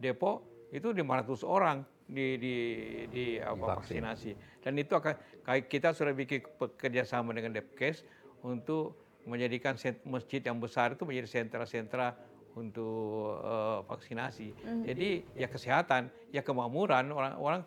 Depok 0.00 0.42
itu 0.72 0.90
500 0.90 1.44
orang 1.44 1.84
di 2.04 2.36
di 2.40 2.56
di 3.12 3.24
apa, 3.38 3.78
vaksinasi. 3.80 4.60
Dan 4.64 4.80
itu 4.80 4.96
akan 4.96 5.14
kita 5.68 5.92
sudah 5.92 6.16
bikin 6.16 6.40
kerjasama 6.80 7.36
dengan 7.36 7.52
Depkes 7.52 8.04
untuk 8.44 8.96
menjadikan 9.24 9.76
masjid 10.04 10.40
yang 10.44 10.60
besar 10.60 10.96
itu 10.96 11.04
menjadi 11.08 11.28
sentra-sentra 11.40 12.12
untuk 12.54 13.40
uh, 13.42 13.82
vaksinasi. 13.88 14.52
Mm. 14.52 14.82
Jadi 14.86 15.08
ya 15.34 15.48
kesehatan, 15.50 16.12
ya 16.30 16.44
kemakmuran 16.44 17.10
orang-orang 17.10 17.66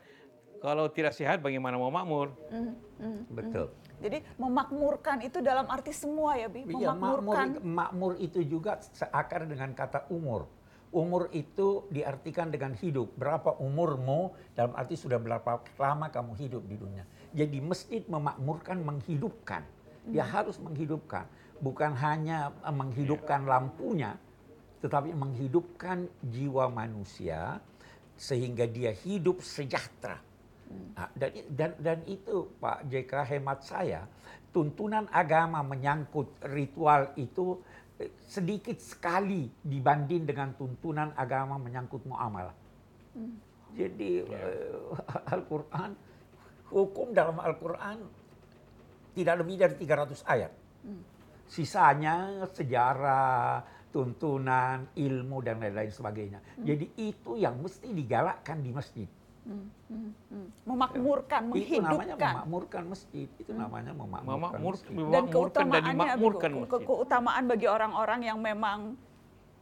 kalau 0.57 0.89
tidak 0.89 1.13
sehat 1.13 1.39
bagaimana 1.39 1.77
mau 1.77 1.93
makmur? 1.93 2.33
Mm, 2.49 2.73
mm, 2.97 3.19
Betul. 3.29 3.65
Jadi 3.97 4.21
memakmurkan 4.37 5.25
itu 5.25 5.41
dalam 5.41 5.65
arti 5.69 5.89
semua 5.89 6.37
ya, 6.37 6.45
Bi? 6.49 6.65
Iya, 6.69 6.93
makmur, 6.93 7.61
makmur 7.65 8.13
itu 8.21 8.45
juga 8.45 8.77
seakar 8.81 9.49
dengan 9.49 9.73
kata 9.73 10.09
umur. 10.13 10.45
Umur 10.93 11.29
itu 11.33 11.89
diartikan 11.89 12.53
dengan 12.53 12.77
hidup. 12.77 13.11
Berapa 13.17 13.57
umurmu 13.57 14.33
dalam 14.53 14.77
arti 14.77 14.95
sudah 14.95 15.17
berapa 15.17 15.65
lama 15.77 16.07
kamu 16.13 16.33
hidup 16.37 16.63
di 16.69 16.77
dunia. 16.77 17.03
Jadi 17.33 17.57
masjid 17.59 18.01
memakmurkan, 18.05 18.81
menghidupkan. 18.85 19.65
Dia 20.07 20.23
hmm. 20.23 20.31
harus 20.31 20.57
menghidupkan. 20.61 21.27
Bukan 21.57 21.91
hanya 21.97 22.53
menghidupkan 22.69 23.49
lampunya, 23.49 24.13
tetapi 24.79 25.09
menghidupkan 25.11 26.05
jiwa 26.21 26.69
manusia 26.69 27.57
sehingga 28.17 28.65
dia 28.69 28.93
hidup 28.93 29.41
sejahtera 29.41 30.21
Nah, 30.97 31.09
dan, 31.13 31.31
dan, 31.53 31.71
dan 31.77 31.99
itu 32.09 32.49
Pak 32.57 32.89
JK 32.89 33.11
hemat 33.37 33.59
saya, 33.61 34.01
tuntunan 34.49 35.05
agama 35.13 35.61
menyangkut 35.61 36.41
ritual 36.49 37.13
itu 37.13 37.61
eh, 38.01 38.09
sedikit 38.25 38.81
sekali 38.81 39.45
dibanding 39.61 40.25
dengan 40.25 40.57
tuntunan 40.57 41.13
agama 41.13 41.61
menyangkut 41.61 42.01
muamalah. 42.09 42.55
Hmm. 43.13 43.37
Jadi 43.77 44.25
ya. 44.25 44.41
uh, 44.89 44.97
Al-Quran, 45.37 45.91
hukum 46.73 47.13
dalam 47.13 47.37
Al-Quran 47.37 48.01
tidak 49.13 49.35
lebih 49.45 49.55
dari 49.61 49.75
300 49.77 50.25
ayat. 50.25 50.51
Hmm. 50.81 51.03
Sisanya 51.47 52.43
sejarah, 52.49 53.61
tuntunan, 53.93 54.89
ilmu, 54.97 55.37
dan 55.45 55.61
lain-lain 55.61 55.93
sebagainya. 55.93 56.39
Hmm. 56.41 56.65
Jadi 56.65 56.85
itu 56.97 57.37
yang 57.37 57.61
mesti 57.61 57.93
digalakkan 57.93 58.61
di 58.65 58.71
masjid. 58.73 59.09
Hmm, 59.47 59.63
hmm, 59.87 60.11
hmm. 60.27 60.47
Memakmurkan, 60.65 61.41
Itu 61.45 61.51
menghidupkan. 61.53 61.87
namanya 61.87 62.15
memakmurkan 62.19 62.83
masjid. 62.85 63.27
Itu 63.33 63.51
namanya 63.53 63.91
memakmurkan 63.93 64.35
Memakmur, 64.35 64.73
masjid. 64.73 64.91
dan 64.91 64.99
memakmurkan 64.99 65.15
dan 65.15 65.31
keutamaannya 65.31 65.93
dimakmurkan 65.95 66.49
Abiku, 66.49 66.59
masjid. 66.59 66.71
ke- 66.73 66.85
keutamaan 66.85 67.43
bagi 67.47 67.67
orang-orang 67.67 68.19
yang 68.21 68.37
memang 68.37 68.79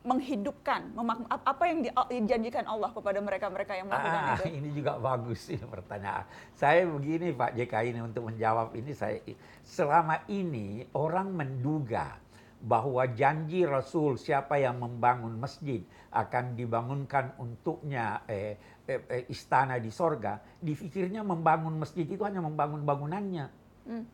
menghidupkan 0.04 0.82
memak- 0.92 1.26
ap- 1.28 1.46
apa 1.48 1.64
yang 1.66 1.80
di- 1.82 1.94
dijanjikan 2.12 2.62
Allah 2.64 2.90
kepada 2.90 3.18
mereka-mereka 3.20 3.74
yang 3.74 3.88
melakukan 3.88 4.22
Ah, 4.24 4.34
itu 4.36 4.44
ini 4.58 4.70
juga 4.72 4.92
bagus 5.00 5.42
ini 5.48 5.66
pertanyaan. 5.66 6.26
Saya 6.52 6.86
begini 6.86 7.30
Pak 7.32 7.54
JK 7.54 7.74
ini 7.88 8.00
untuk 8.02 8.24
menjawab 8.24 8.74
ini 8.74 8.92
saya 8.92 9.18
selama 9.62 10.22
ini 10.28 10.68
orang 10.92 11.30
menduga 11.30 12.22
bahwa 12.66 13.06
janji 13.14 13.62
Rasul 13.62 14.18
siapa 14.18 14.58
yang 14.58 14.82
membangun 14.82 15.38
masjid 15.38 15.86
akan 16.10 16.58
dibangunkan 16.58 17.38
untuknya 17.38 18.26
eh, 18.26 18.58
eh, 18.90 19.02
eh, 19.06 19.24
istana 19.30 19.78
di 19.78 19.94
sorga. 19.94 20.42
Dipikirnya 20.58 21.22
membangun 21.22 21.78
masjid 21.78 22.10
itu 22.10 22.26
hanya 22.26 22.42
membangun 22.42 22.82
bangunannya. 22.82 23.46
Hmm. 23.86 24.06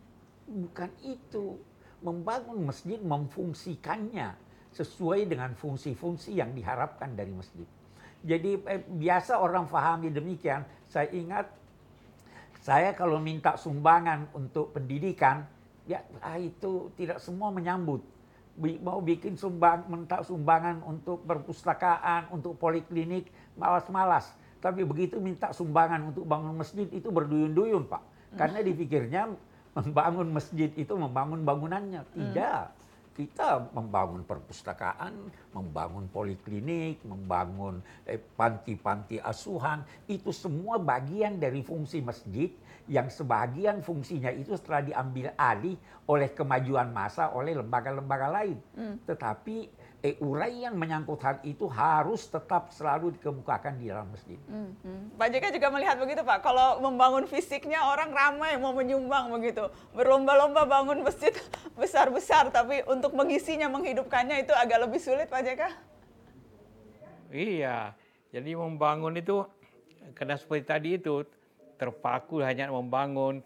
Bukan 0.68 0.92
itu. 1.08 1.56
Membangun 2.04 2.68
masjid 2.68 3.00
memfungsikannya 3.00 4.36
sesuai 4.76 5.32
dengan 5.32 5.56
fungsi-fungsi 5.56 6.36
yang 6.36 6.52
diharapkan 6.52 7.16
dari 7.16 7.32
masjid. 7.32 7.64
Jadi 8.20 8.60
eh, 8.68 8.84
biasa 8.84 9.40
orang 9.40 9.72
pahami 9.72 10.12
demikian. 10.12 10.68
Saya 10.92 11.08
ingat 11.16 11.48
saya 12.60 12.92
kalau 12.94 13.16
minta 13.18 13.56
sumbangan 13.56 14.28
untuk 14.36 14.76
pendidikan, 14.76 15.48
ya 15.88 16.04
ah, 16.20 16.36
itu 16.36 16.92
tidak 17.00 17.24
semua 17.24 17.48
menyambut. 17.50 18.04
Mau 18.60 19.00
bikin 19.00 19.40
sumbang, 19.40 19.88
minta 19.88 20.22
sumbangan 20.22 20.84
untuk 20.84 21.24
perpustakaan, 21.24 22.30
untuk 22.36 22.60
poliklinik, 22.60 23.32
malas-malas. 23.56 24.36
Tapi 24.62 24.86
begitu 24.86 25.18
minta 25.18 25.50
sumbangan 25.56 26.14
untuk 26.14 26.28
bangun 26.28 26.54
masjid 26.54 26.86
itu 26.92 27.10
berduyun-duyun, 27.10 27.88
Pak. 27.88 28.04
Karena 28.38 28.60
dipikirnya 28.62 29.32
membangun 29.74 30.30
masjid 30.36 30.70
itu 30.76 30.94
membangun 30.94 31.42
bangunannya. 31.48 32.04
Tidak. 32.12 32.66
Kita 33.12 33.68
membangun 33.76 34.24
perpustakaan, 34.24 35.12
membangun 35.52 36.08
poliklinik, 36.08 37.04
membangun 37.04 37.84
eh, 38.08 38.16
panti-panti 38.16 39.20
asuhan, 39.20 39.84
itu 40.08 40.32
semua 40.32 40.80
bagian 40.80 41.36
dari 41.36 41.60
fungsi 41.60 42.00
masjid 42.00 42.48
yang 42.92 43.08
sebagian 43.08 43.80
fungsinya 43.80 44.28
itu 44.36 44.52
setelah 44.60 44.84
diambil 44.84 45.32
alih 45.40 45.80
oleh 46.12 46.28
kemajuan 46.36 46.92
massa 46.92 47.32
oleh 47.32 47.56
lembaga-lembaga 47.56 48.28
lain. 48.28 48.60
Tetapi 49.08 49.72
eh, 50.02 50.18
uraian 50.20 50.74
menyangkut 50.74 51.22
hal 51.22 51.38
itu 51.46 51.70
harus 51.70 52.26
tetap 52.26 52.74
selalu 52.74 53.16
dikemukakan 53.16 53.78
di 53.78 53.88
dalam 53.88 54.10
masjid. 54.10 54.36
Hmm, 54.50 54.74
hmm. 54.82 55.16
Pak 55.16 55.28
JK 55.30 55.46
juga 55.56 55.68
melihat 55.70 55.96
begitu 56.02 56.22
Pak, 56.26 56.42
kalau 56.42 56.82
membangun 56.82 57.30
fisiknya 57.30 57.86
orang 57.86 58.10
ramai 58.10 58.58
mau 58.58 58.74
menyumbang 58.74 59.30
begitu. 59.30 59.70
Berlomba-lomba 59.94 60.66
bangun 60.66 61.06
masjid 61.06 61.32
besar-besar, 61.82 62.50
tapi 62.50 62.82
untuk 62.90 63.14
mengisinya, 63.14 63.70
menghidupkannya 63.70 64.44
itu 64.44 64.52
agak 64.52 64.90
lebih 64.90 65.00
sulit 65.00 65.30
Pak 65.30 65.42
JK. 65.46 65.64
Iya, 67.32 67.96
jadi 68.36 68.52
membangun 68.60 69.16
itu 69.16 69.48
karena 70.12 70.36
seperti 70.36 70.64
tadi 70.68 70.90
itu 71.00 71.24
terpaku 71.82 72.46
hanya 72.46 72.70
membangun 72.70 73.42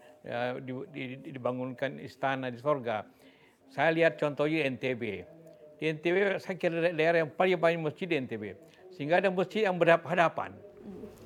di- 0.60 1.16
dibangunkan 1.32 1.96
istana 2.04 2.52
di 2.52 2.60
sorga. 2.60 3.08
Saya 3.72 3.88
lihat 3.96 4.20
contohnya 4.20 4.68
NTB. 4.68 5.24
Di 5.80 5.84
NTB 5.96 6.36
saya 6.44 6.54
kira 6.60 6.92
daerah 6.92 7.24
yang 7.24 7.32
paling 7.32 7.56
banyak 7.56 7.80
masjid 7.80 8.04
di 8.04 8.20
NTB. 8.20 8.52
Sehingga 8.92 9.24
ada 9.24 9.32
masjid 9.32 9.64
yang 9.64 9.80
berhadapan. 9.80 10.52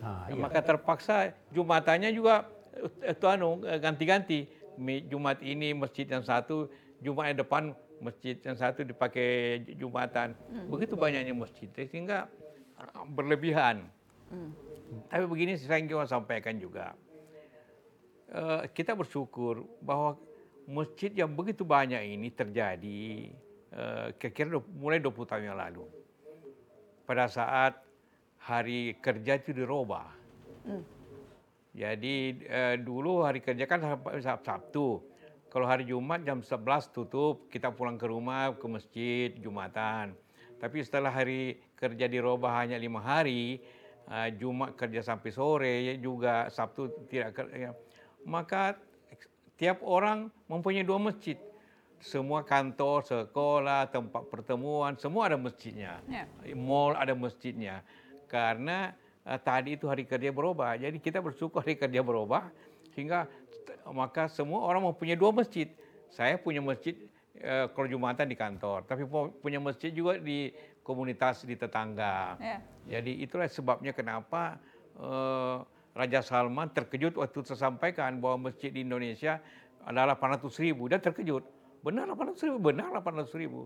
Ya, 0.00 0.32
iya. 0.32 0.38
Maka 0.38 0.62
terpaksa 0.62 1.34
jumatannya 1.50 2.14
juga 2.14 2.46
itu 3.02 3.26
anu 3.26 3.58
ganti-ganti. 3.82 4.46
Jumat 5.10 5.44
ini 5.44 5.76
masjid 5.76 6.08
yang 6.08 6.24
satu, 6.24 6.70
Jumat 7.04 7.34
yang 7.34 7.38
depan 7.44 7.62
masjid 8.00 8.32
yang 8.40 8.56
satu 8.56 8.80
dipakai 8.80 9.60
jumatan. 9.76 10.32
Begitu 10.72 10.96
banyaknya 10.96 11.36
masjid 11.36 11.68
sehingga 11.74 12.30
eh, 12.80 13.04
berlebihan. 13.12 13.84
Tapi 14.90 15.24
begini 15.26 15.54
saya 15.54 15.78
ingin 15.78 16.06
sampaikan 16.06 16.58
juga. 16.58 16.94
Eh, 18.30 18.62
kita 18.70 18.94
bersyukur 18.94 19.66
bahwa 19.82 20.14
masjid 20.70 21.10
yang 21.10 21.34
begitu 21.34 21.66
banyak 21.66 21.98
ini 22.14 22.30
terjadi 22.30 23.30
eh, 23.70 24.06
kira-kira 24.18 24.58
du- 24.58 24.70
mulai 24.78 25.02
20 25.02 25.26
tahun 25.26 25.50
yang 25.50 25.58
lalu. 25.58 25.82
Pada 27.06 27.26
saat 27.26 27.74
hari 28.38 28.94
kerja 29.02 29.34
itu 29.38 29.50
dirubah. 29.50 30.06
Jadi 31.74 32.38
eh, 32.46 32.76
dulu 32.78 33.26
hari 33.26 33.42
kerja 33.42 33.66
kan 33.66 33.82
Sab- 33.82 34.14
Sab- 34.22 34.46
Sabtu. 34.46 35.02
Kalau 35.50 35.66
hari 35.66 35.90
Jumat 35.90 36.22
jam 36.22 36.38
11 36.38 36.94
tutup, 36.94 37.50
kita 37.50 37.74
pulang 37.74 37.98
ke 37.98 38.06
rumah, 38.06 38.54
ke 38.54 38.66
masjid, 38.70 39.34
Jumatan. 39.42 40.14
Tapi 40.62 40.86
setelah 40.86 41.10
hari 41.10 41.58
kerja 41.74 42.06
dirubah 42.06 42.62
hanya 42.62 42.78
lima 42.78 43.02
hari, 43.02 43.58
eh, 43.58 43.79
Jumat 44.34 44.74
kerja 44.74 45.06
sampai 45.06 45.30
sore, 45.30 45.74
ya 45.86 45.94
juga 46.00 46.50
Sabtu 46.50 46.90
tidak 47.06 47.36
kerja. 47.36 47.74
Maka 48.26 48.74
tiap 49.54 49.84
orang 49.84 50.32
mempunyai 50.48 50.82
dua 50.82 50.98
masjid. 50.98 51.36
Semua 52.00 52.40
kantor, 52.40 53.04
sekolah, 53.04 53.92
tempat 53.92 54.24
pertemuan, 54.32 54.96
semua 54.96 55.28
ada 55.28 55.36
masjidnya. 55.36 56.00
Ya. 56.08 56.24
Mall 56.56 56.96
ada 56.96 57.12
masjidnya. 57.12 57.84
Karena 58.24 58.96
eh, 59.28 59.36
tadi 59.36 59.76
itu 59.76 59.84
hari 59.84 60.08
kerja 60.08 60.32
berubah. 60.32 60.80
Jadi 60.80 60.96
kita 60.96 61.20
bersyukur 61.20 61.60
hari 61.60 61.76
kerja 61.76 62.00
berubah 62.00 62.48
sehingga 62.96 63.28
maka 63.92 64.32
semua 64.32 64.64
orang 64.64 64.88
mempunyai 64.88 65.14
dua 65.14 65.28
masjid. 65.30 65.68
Saya 66.08 66.40
punya 66.40 66.64
masjid 66.64 66.96
eh, 67.36 67.68
kalau 67.70 67.86
Jumatan 67.86 68.26
di 68.26 68.34
kantor, 68.34 68.88
tapi 68.88 69.04
pu- 69.04 69.36
punya 69.38 69.60
masjid 69.60 69.92
juga 69.92 70.16
di 70.16 70.50
komunitas 70.90 71.46
di 71.46 71.54
tetangga. 71.54 72.34
Ya. 72.42 72.58
Jadi 72.98 73.22
itulah 73.22 73.46
sebabnya 73.46 73.94
kenapa 73.94 74.58
eh, 74.98 75.56
Raja 75.94 76.20
Salman 76.22 76.70
terkejut 76.70 77.14
waktu 77.14 77.46
saya 77.46 77.70
sampaikan 77.70 78.18
bahwa 78.18 78.50
masjid 78.50 78.74
di 78.74 78.82
Indonesia 78.82 79.38
adalah 79.86 80.18
800 80.18 80.50
ribu. 80.58 80.90
Dia 80.90 80.98
terkejut. 80.98 81.46
Benar 81.80 82.10
800 82.10 82.46
ribu? 82.50 82.58
Benar 82.60 82.90
800 82.98 83.30
ribu. 83.40 83.60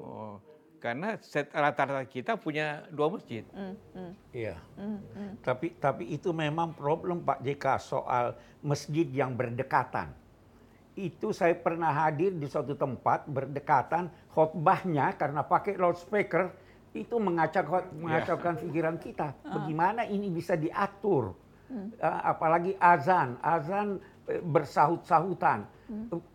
Oh, 0.00 0.40
karena 0.80 1.20
set- 1.20 1.52
rata-rata 1.52 2.02
kita 2.08 2.40
punya 2.40 2.88
dua 2.88 3.12
masjid. 3.12 3.44
Hmm, 3.52 3.76
hmm, 3.92 4.12
Iya. 4.32 4.56
hmm, 4.80 4.98
hmm. 5.12 5.32
Tapi 5.44 5.76
tapi 5.76 6.04
itu 6.08 6.32
memang 6.32 6.72
problem 6.72 7.20
Pak 7.20 7.44
JK 7.44 7.64
soal 7.78 8.32
masjid 8.64 9.04
yang 9.06 9.36
berdekatan. 9.36 10.10
Itu 10.96 11.30
saya 11.30 11.54
pernah 11.54 11.92
hadir 11.94 12.34
di 12.34 12.44
suatu 12.44 12.74
tempat 12.74 13.24
berdekatan 13.30 14.10
khotbahnya 14.32 15.14
karena 15.14 15.46
pakai 15.46 15.78
loudspeaker 15.78 16.50
itu 16.92 17.16
mengacau 17.16 17.62
mengacaukan 17.92 18.54
pikiran 18.58 18.96
kita. 18.96 19.34
Bagaimana 19.42 20.02
ini 20.04 20.26
bisa 20.28 20.54
diatur? 20.54 21.34
Eh, 21.70 21.86
apalagi 22.02 22.74
azan, 22.76 23.38
azan 23.38 24.02
eh, 24.26 24.42
bersahut-sahutan. 24.42 25.70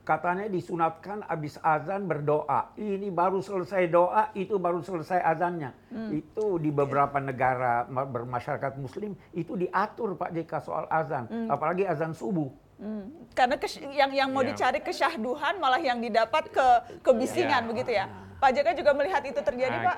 Katanya 0.03 0.47
disunatkan 0.47 1.23
habis 1.23 1.55
azan 1.59 2.07
berdoa. 2.07 2.75
Ini 2.75 3.07
baru 3.07 3.39
selesai 3.39 3.87
doa, 3.87 4.31
itu 4.31 4.55
baru 4.55 4.79
selesai 4.79 5.19
azannya. 5.21 5.71
Itu 6.11 6.55
di 6.55 6.71
beberapa 6.71 7.19
negara 7.19 7.87
ma- 7.87 8.03
bermasyarakat 8.03 8.75
muslim 8.75 9.15
itu 9.31 9.55
diatur 9.55 10.15
Pak 10.15 10.31
JK 10.31 10.51
soal 10.59 10.85
azan, 10.87 11.27
apalagi 11.47 11.83
azan 11.83 12.11
subuh. 12.11 12.51
Hmm. 12.75 13.07
Karena 13.31 13.55
kes- 13.55 13.79
yang 13.79 14.11
yang 14.11 14.27
mau 14.31 14.43
Iya. 14.43 14.51
dicari 14.51 14.79
kesyahduhan 14.83 15.55
malah 15.55 15.79
yang 15.79 16.03
didapat 16.03 16.51
ke 16.51 16.67
kebisingan 16.99 17.63
Iya. 17.63 17.69
begitu 17.71 17.91
ya. 17.91 18.05
Pak 18.35 18.51
JK 18.51 18.67
juga 18.75 18.91
melihat 18.91 19.23
itu 19.23 19.39
terjadi, 19.39 19.77
Ah, 19.79 19.83
Pak. 19.87 19.97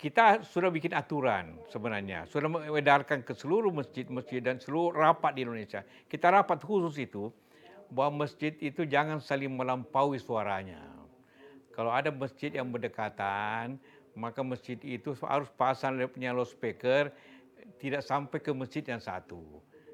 Kita 0.00 0.40
sudah 0.40 0.72
bikin 0.72 0.96
aturan 0.96 1.60
sebenarnya, 1.68 2.24
sudah 2.24 2.48
mengedarkan 2.48 3.20
ke 3.20 3.36
seluruh 3.36 3.68
masjid-masjid 3.68 4.40
dan 4.40 4.56
seluruh 4.56 4.96
rapat 4.96 5.36
di 5.36 5.44
Indonesia. 5.44 5.84
Kita 6.08 6.32
rapat 6.32 6.64
khusus 6.64 6.96
itu 7.04 7.28
bahwa 7.92 8.24
masjid 8.24 8.56
itu 8.64 8.88
jangan 8.88 9.20
saling 9.20 9.52
melampaui 9.52 10.16
suaranya. 10.16 10.80
Kalau 11.76 11.92
ada 11.92 12.08
masjid 12.08 12.48
yang 12.48 12.72
berdekatan, 12.72 13.76
maka 14.16 14.40
masjid 14.40 14.80
itu 14.80 15.12
harus 15.20 15.52
pasang 15.52 16.00
punya 16.08 16.32
loudspeaker 16.32 17.12
tidak 17.76 18.00
sampai 18.00 18.40
ke 18.40 18.56
masjid 18.56 18.80
yang 18.80 19.04
satu. 19.04 19.40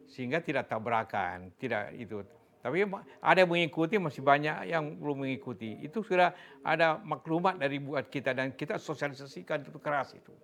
Sehingga 0.06 0.38
tidak 0.38 0.70
tabrakan, 0.70 1.50
tidak 1.58 1.90
itu. 1.98 2.22
Tapi 2.66 2.82
ada 3.22 3.38
yang 3.38 3.46
mengikuti, 3.46 3.94
masih 3.94 4.26
banyak 4.26 4.66
yang 4.66 4.98
belum 4.98 5.22
mengikuti. 5.22 5.78
Itu 5.86 6.02
sudah 6.02 6.34
ada 6.66 6.98
maklumat 6.98 7.62
dari 7.62 7.78
buat 7.78 8.10
kita 8.10 8.34
dan 8.34 8.58
kita 8.58 8.82
sosialisasikan 8.82 9.62
itu 9.62 9.78
keras 9.78 10.18
itu. 10.18 10.34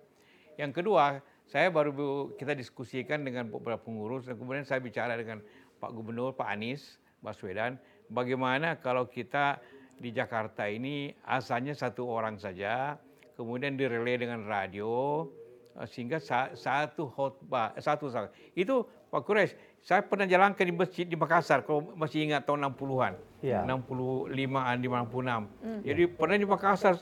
Yang 0.55 0.79
kedua, 0.79 1.19
saya 1.51 1.67
baru 1.75 2.31
kita 2.39 2.55
diskusikan 2.55 3.27
dengan 3.27 3.51
beberapa 3.51 3.83
pengurus 3.83 4.31
dan 4.31 4.39
kemudian 4.39 4.63
saya 4.63 4.79
bicara 4.79 5.19
dengan 5.19 5.43
Pak 5.83 5.91
Gubernur, 5.91 6.31
Pak 6.39 6.47
Anies 6.47 7.03
Baswedan, 7.27 7.75
bagaimana 8.07 8.79
kalau 8.79 9.11
kita 9.11 9.59
di 9.99 10.15
Jakarta 10.15 10.71
ini 10.71 11.11
asalnya 11.27 11.75
satu 11.75 12.07
orang 12.07 12.39
saja, 12.39 13.03
kemudian 13.35 13.75
direlay 13.75 14.15
dengan 14.15 14.47
radio, 14.47 15.27
Uh, 15.73 15.89
sehingga 15.89 16.21
sa 16.21 16.53
satu 16.53 17.09
khutbah, 17.09 17.73
satu 17.81 18.13
saat. 18.13 18.29
Itu 18.53 18.85
Pak 19.12 19.29
Kures, 19.29 19.53
saya 19.85 20.01
pernah 20.01 20.25
jalankan 20.25 20.64
di 20.64 20.72
masjid 20.72 21.05
di 21.05 21.20
Makassar, 21.20 21.68
kalau 21.68 21.92
masih 21.92 22.25
ingat 22.25 22.48
tahun 22.48 22.64
60-an. 22.72 23.12
Ya. 23.44 23.61
65-an, 23.68 24.77
56. 24.81 25.53
Hmm. 25.61 25.81
Jadi 25.85 26.03
pernah 26.09 26.37
di 26.40 26.48
Makassar, 26.48 26.96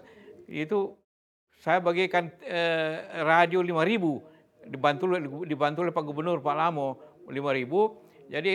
itu 0.50 0.98
saya 1.62 1.78
bagikan 1.78 2.34
eh, 2.42 3.22
radio 3.22 3.62
5000 3.62 4.66
dibantu 4.66 5.04
dibantu 5.46 5.78
oleh 5.86 5.94
Pak 5.94 6.04
Gubernur 6.04 6.42
Pak 6.42 6.56
Lamo 6.58 6.98
5000. 7.30 8.34
Jadi 8.34 8.52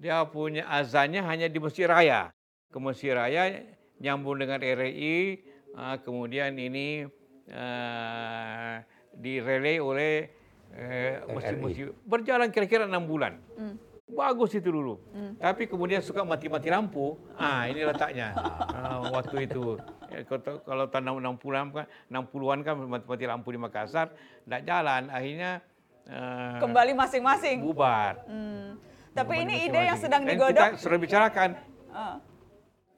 dia 0.00 0.24
punya 0.26 0.64
azannya 0.66 1.20
hanya 1.20 1.46
di 1.52 1.58
Masjid 1.60 1.84
Raya. 1.84 2.32
Ke 2.72 2.78
Masjid 2.80 3.12
Raya 3.14 3.60
nyambung 4.02 4.40
dengan 4.40 4.58
RRI, 4.58 5.38
uh, 5.78 5.96
kemudian 6.02 6.58
ini 6.58 7.06
uh, 7.52 8.82
direlay 9.14 9.78
oleh 9.78 10.34
eh, 10.74 11.22
musik-musik 11.30 11.94
berjalan 12.04 12.50
kira-kira 12.50 12.84
enam 12.84 13.06
bulan. 13.06 13.38
Hmm. 13.54 13.78
Bagus 14.04 14.52
itu 14.52 14.68
dulu. 14.68 15.00
Hmm. 15.16 15.32
Tapi 15.40 15.64
kemudian 15.64 16.04
suka 16.04 16.22
mati-mati 16.22 16.68
lampu. 16.68 17.16
Ah, 17.40 17.64
ini 17.66 17.88
letaknya. 17.88 18.36
uh, 18.36 19.08
waktu 19.16 19.48
itu 19.48 19.80
eh, 20.12 20.22
kalau 20.60 20.86
tahun 20.92 21.24
60-an 21.40 21.66
kan 21.72 21.86
60-an 22.12 22.58
kan 22.62 22.74
mati-mati 22.84 23.24
lampu 23.24 23.48
di 23.50 23.58
Makassar 23.58 24.12
tidak 24.44 24.62
jalan. 24.68 25.08
Akhirnya 25.08 25.64
uh, 26.12 26.60
kembali 26.60 26.92
masing-masing. 26.92 27.64
Bubar. 27.64 28.28
Hmm. 28.28 28.76
Tapi 29.14 29.34
ini 29.46 29.70
ide 29.70 29.80
yang 29.88 29.98
sedang 29.98 30.26
digodok. 30.26 30.76
Kita 30.76 30.82
sudah 30.82 30.98
bicarakan. 31.00 31.50
Uh. 31.88 32.18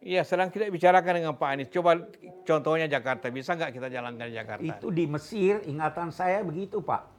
Iya, 0.06 0.22
sedang 0.22 0.54
kita 0.54 0.70
bicarakan 0.70 1.12
dengan 1.18 1.34
Pak 1.34 1.48
Anies. 1.50 1.68
Coba 1.72 1.98
contohnya 2.46 2.86
Jakarta, 2.86 3.26
bisa 3.26 3.58
nggak 3.58 3.74
kita 3.74 3.88
jalankan 3.90 4.26
di 4.30 4.34
Jakarta? 4.38 4.62
Itu 4.62 4.94
di 4.94 5.02
Mesir, 5.10 5.66
ingatan 5.66 6.14
saya 6.14 6.46
begitu 6.46 6.78
Pak. 6.78 7.15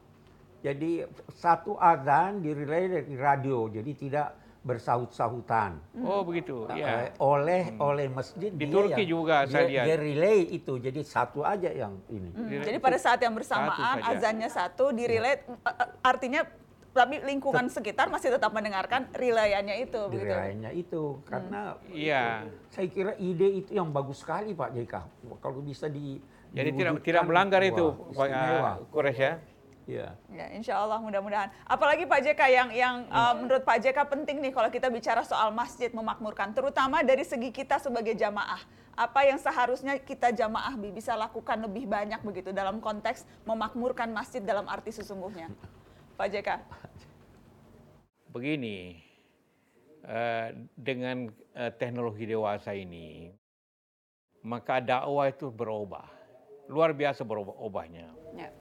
Jadi 0.67 0.91
satu 1.31 1.79
azan 1.79 2.43
dirilai 2.43 2.91
dari 2.91 3.15
radio, 3.15 3.71
jadi 3.71 3.91
tidak 3.95 4.27
bersahut-sahutan. 4.67 5.79
Oh 6.03 6.27
begitu, 6.27 6.67
ya. 6.75 7.15
Oleh 7.23 7.71
hmm. 7.71 7.79
oleh 7.79 8.11
masjid 8.11 8.51
di 8.51 8.67
Turki 8.67 9.07
yang, 9.07 9.11
juga 9.15 9.47
saya 9.47 9.63
lihat. 9.63 9.85
Dia 9.87 9.95
relay 9.95 10.43
itu, 10.51 10.75
jadi 10.75 10.99
satu 11.07 11.47
aja 11.47 11.71
yang 11.71 11.95
ini. 12.11 12.35
Hmm. 12.35 12.51
Jadi 12.51 12.77
pada 12.83 12.99
saat 12.99 13.23
yang 13.23 13.31
bersamaan 13.31 14.03
satu 14.03 14.11
azannya 14.11 14.49
satu 14.51 14.85
dirilai, 14.91 15.39
ya. 15.39 15.55
artinya 16.03 16.43
tapi 16.91 17.21
lingkungan 17.21 17.69
sekitar 17.69 18.09
masih 18.09 18.33
tetap 18.33 18.49
mendengarkan 18.49 19.05
rilayannya 19.13 19.85
itu 19.85 20.01
rilayannya 20.09 20.73
itu 20.73 21.21
karena 21.29 21.77
hmm. 21.77 21.93
iya 21.93 22.41
saya 22.73 22.89
kira 22.89 23.13
ide 23.21 23.61
itu 23.61 23.77
yang 23.77 23.93
bagus 23.93 24.25
sekali 24.25 24.57
Pak 24.57 24.73
JK 24.73 24.93
kalau 25.37 25.61
bisa 25.61 25.85
di 25.93 26.17
jadi 26.57 26.73
tidak 26.73 27.05
tidak 27.05 27.23
melanggar 27.29 27.61
wah, 27.61 27.69
itu 27.69 27.85
Pak 28.17 28.89
Kores 28.89 29.13
ya 29.13 29.37
Ya. 29.87 30.19
ya, 30.27 30.51
insya 30.51 30.83
Allah 30.83 30.99
mudah-mudahan. 30.99 31.47
Apalagi 31.63 32.03
Pak 32.03 32.19
JK 32.19 32.41
yang 32.51 32.69
yang 32.75 32.95
uh, 33.07 33.31
menurut 33.39 33.63
Pak 33.63 33.79
JK 33.79 33.95
penting 34.11 34.43
nih 34.43 34.51
kalau 34.51 34.67
kita 34.67 34.91
bicara 34.91 35.23
soal 35.23 35.55
masjid 35.55 35.87
memakmurkan, 35.95 36.51
terutama 36.51 36.99
dari 37.07 37.23
segi 37.23 37.55
kita 37.55 37.79
sebagai 37.79 38.11
jamaah. 38.11 38.59
Apa 38.99 39.23
yang 39.23 39.39
seharusnya 39.39 39.95
kita 39.95 40.35
jamaah 40.35 40.75
bisa 40.91 41.15
lakukan 41.15 41.63
lebih 41.63 41.87
banyak 41.87 42.19
begitu 42.19 42.51
dalam 42.51 42.83
konteks 42.83 43.23
memakmurkan 43.47 44.11
masjid 44.11 44.43
dalam 44.43 44.67
arti 44.67 44.91
sesungguhnya. 44.91 45.47
Pak 46.19 46.27
JK? 46.35 46.49
Begini, 48.35 48.99
uh, 50.03 50.51
dengan 50.75 51.31
uh, 51.55 51.71
teknologi 51.79 52.27
dewasa 52.27 52.75
ini, 52.75 53.31
maka 54.43 54.83
dakwah 54.83 55.31
itu 55.31 55.47
berubah. 55.47 56.11
Luar 56.67 56.91
biasa 56.91 57.23
berubahnya. 57.23 58.11
Ya. 58.35 58.51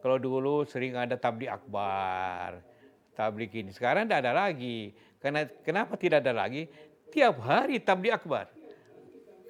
Kalau 0.00 0.16
dulu 0.16 0.64
sering 0.64 0.96
ada 0.96 1.16
tablik 1.20 1.52
akbar, 1.52 2.64
tablik 3.12 3.52
ini. 3.52 3.70
Sekarang 3.70 4.08
tidak 4.08 4.24
ada 4.24 4.32
lagi. 4.48 4.96
Karena 5.20 5.44
kenapa 5.60 6.00
tidak 6.00 6.24
ada 6.24 6.32
lagi? 6.32 6.64
Tiap 7.12 7.36
hari 7.44 7.76
tablik 7.84 8.16
akbar. 8.16 8.48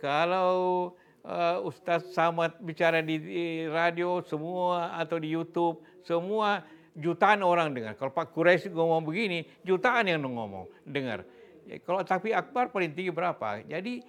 Kalau 0.02 0.90
uh, 1.22 1.58
Ustadz 1.62 2.10
Samad 2.10 2.58
bicara 2.58 2.98
di, 3.04 3.20
di 3.20 3.44
radio 3.70 4.18
semua 4.26 4.96
atau 4.98 5.20
di 5.22 5.30
YouTube, 5.30 5.78
semua 6.02 6.66
jutaan 6.98 7.46
orang 7.46 7.70
dengar. 7.70 7.94
Kalau 7.94 8.10
Pak 8.10 8.34
Quraisy 8.34 8.72
ngomong 8.74 9.06
begini, 9.06 9.46
jutaan 9.62 10.10
yang 10.10 10.24
ngomong 10.24 10.66
dengar. 10.82 11.22
Ya, 11.68 11.78
kalau 11.84 12.02
tapi 12.02 12.34
akbar 12.34 12.74
paling 12.74 12.90
tinggi 12.90 13.14
berapa? 13.14 13.62
Jadi 13.62 14.02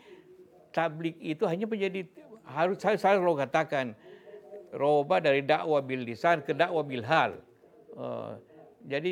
tablik 0.74 1.20
itu 1.20 1.44
hanya 1.46 1.68
menjadi 1.68 2.08
harus 2.48 2.82
saya 2.82 2.98
selalu 2.98 3.38
katakan 3.46 3.94
roba 4.76 5.20
dari 5.20 5.44
dakwah 5.44 5.84
bil 5.84 6.04
lisan 6.04 6.44
ke 6.44 6.56
dakwah 6.56 6.84
bil 6.84 7.04
hal. 7.04 7.40
Uh, 7.96 8.40
jadi 8.88 9.12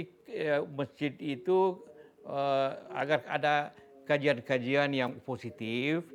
uh, 0.55 0.61
masjid 0.71 1.13
itu 1.19 1.77
uh, 2.25 2.73
agar 2.95 3.23
ada 3.27 3.75
kajian-kajian 4.07 4.89
yang 4.95 5.11
positif. 5.21 6.07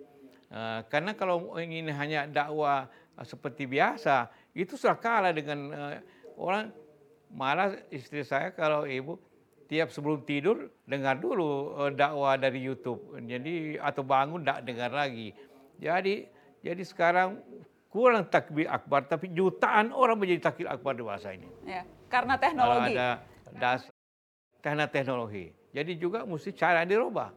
Uh, 0.51 0.83
karena 0.89 1.15
kalau 1.15 1.55
ingin 1.59 1.91
hanya 1.91 2.27
dakwah 2.27 2.89
seperti 3.23 3.67
biasa, 3.71 4.31
itu 4.55 4.75
sudah 4.75 4.99
kalah 4.99 5.31
dengan 5.31 5.59
uh, 5.71 5.99
orang 6.39 6.71
Malah 7.35 7.75
istri 7.91 8.23
saya 8.23 8.55
kalau 8.55 8.87
ibu 8.87 9.19
tiap 9.67 9.91
sebelum 9.91 10.23
tidur 10.23 10.71
dengar 10.87 11.19
dulu 11.19 11.75
uh, 11.75 11.91
dakwah 11.91 12.39
dari 12.39 12.63
YouTube. 12.63 13.11
Jadi 13.19 13.75
atau 13.75 14.07
bangun 14.07 14.47
tidak 14.47 14.63
dengar 14.63 14.91
lagi. 14.95 15.35
Jadi 15.83 16.31
jadi 16.63 16.83
sekarang 16.87 17.43
kurang 17.95 18.27
takbir 18.27 18.67
akbar 18.67 19.07
tapi 19.07 19.31
jutaan 19.31 19.95
orang 19.95 20.19
menjadi 20.19 20.51
takbir 20.51 20.67
akbar 20.67 20.99
dewasa 20.99 21.31
ini. 21.31 21.47
Ya, 21.63 21.87
karena 22.11 22.35
teknologi. 22.35 22.99
Kalau 22.99 23.07
ada 23.07 23.11
das 23.55 23.87
karena 24.59 24.91
teknologi. 24.91 25.55
Jadi 25.71 25.95
juga 25.95 26.27
mesti 26.27 26.51
cara 26.59 26.83
dirubah. 26.83 27.31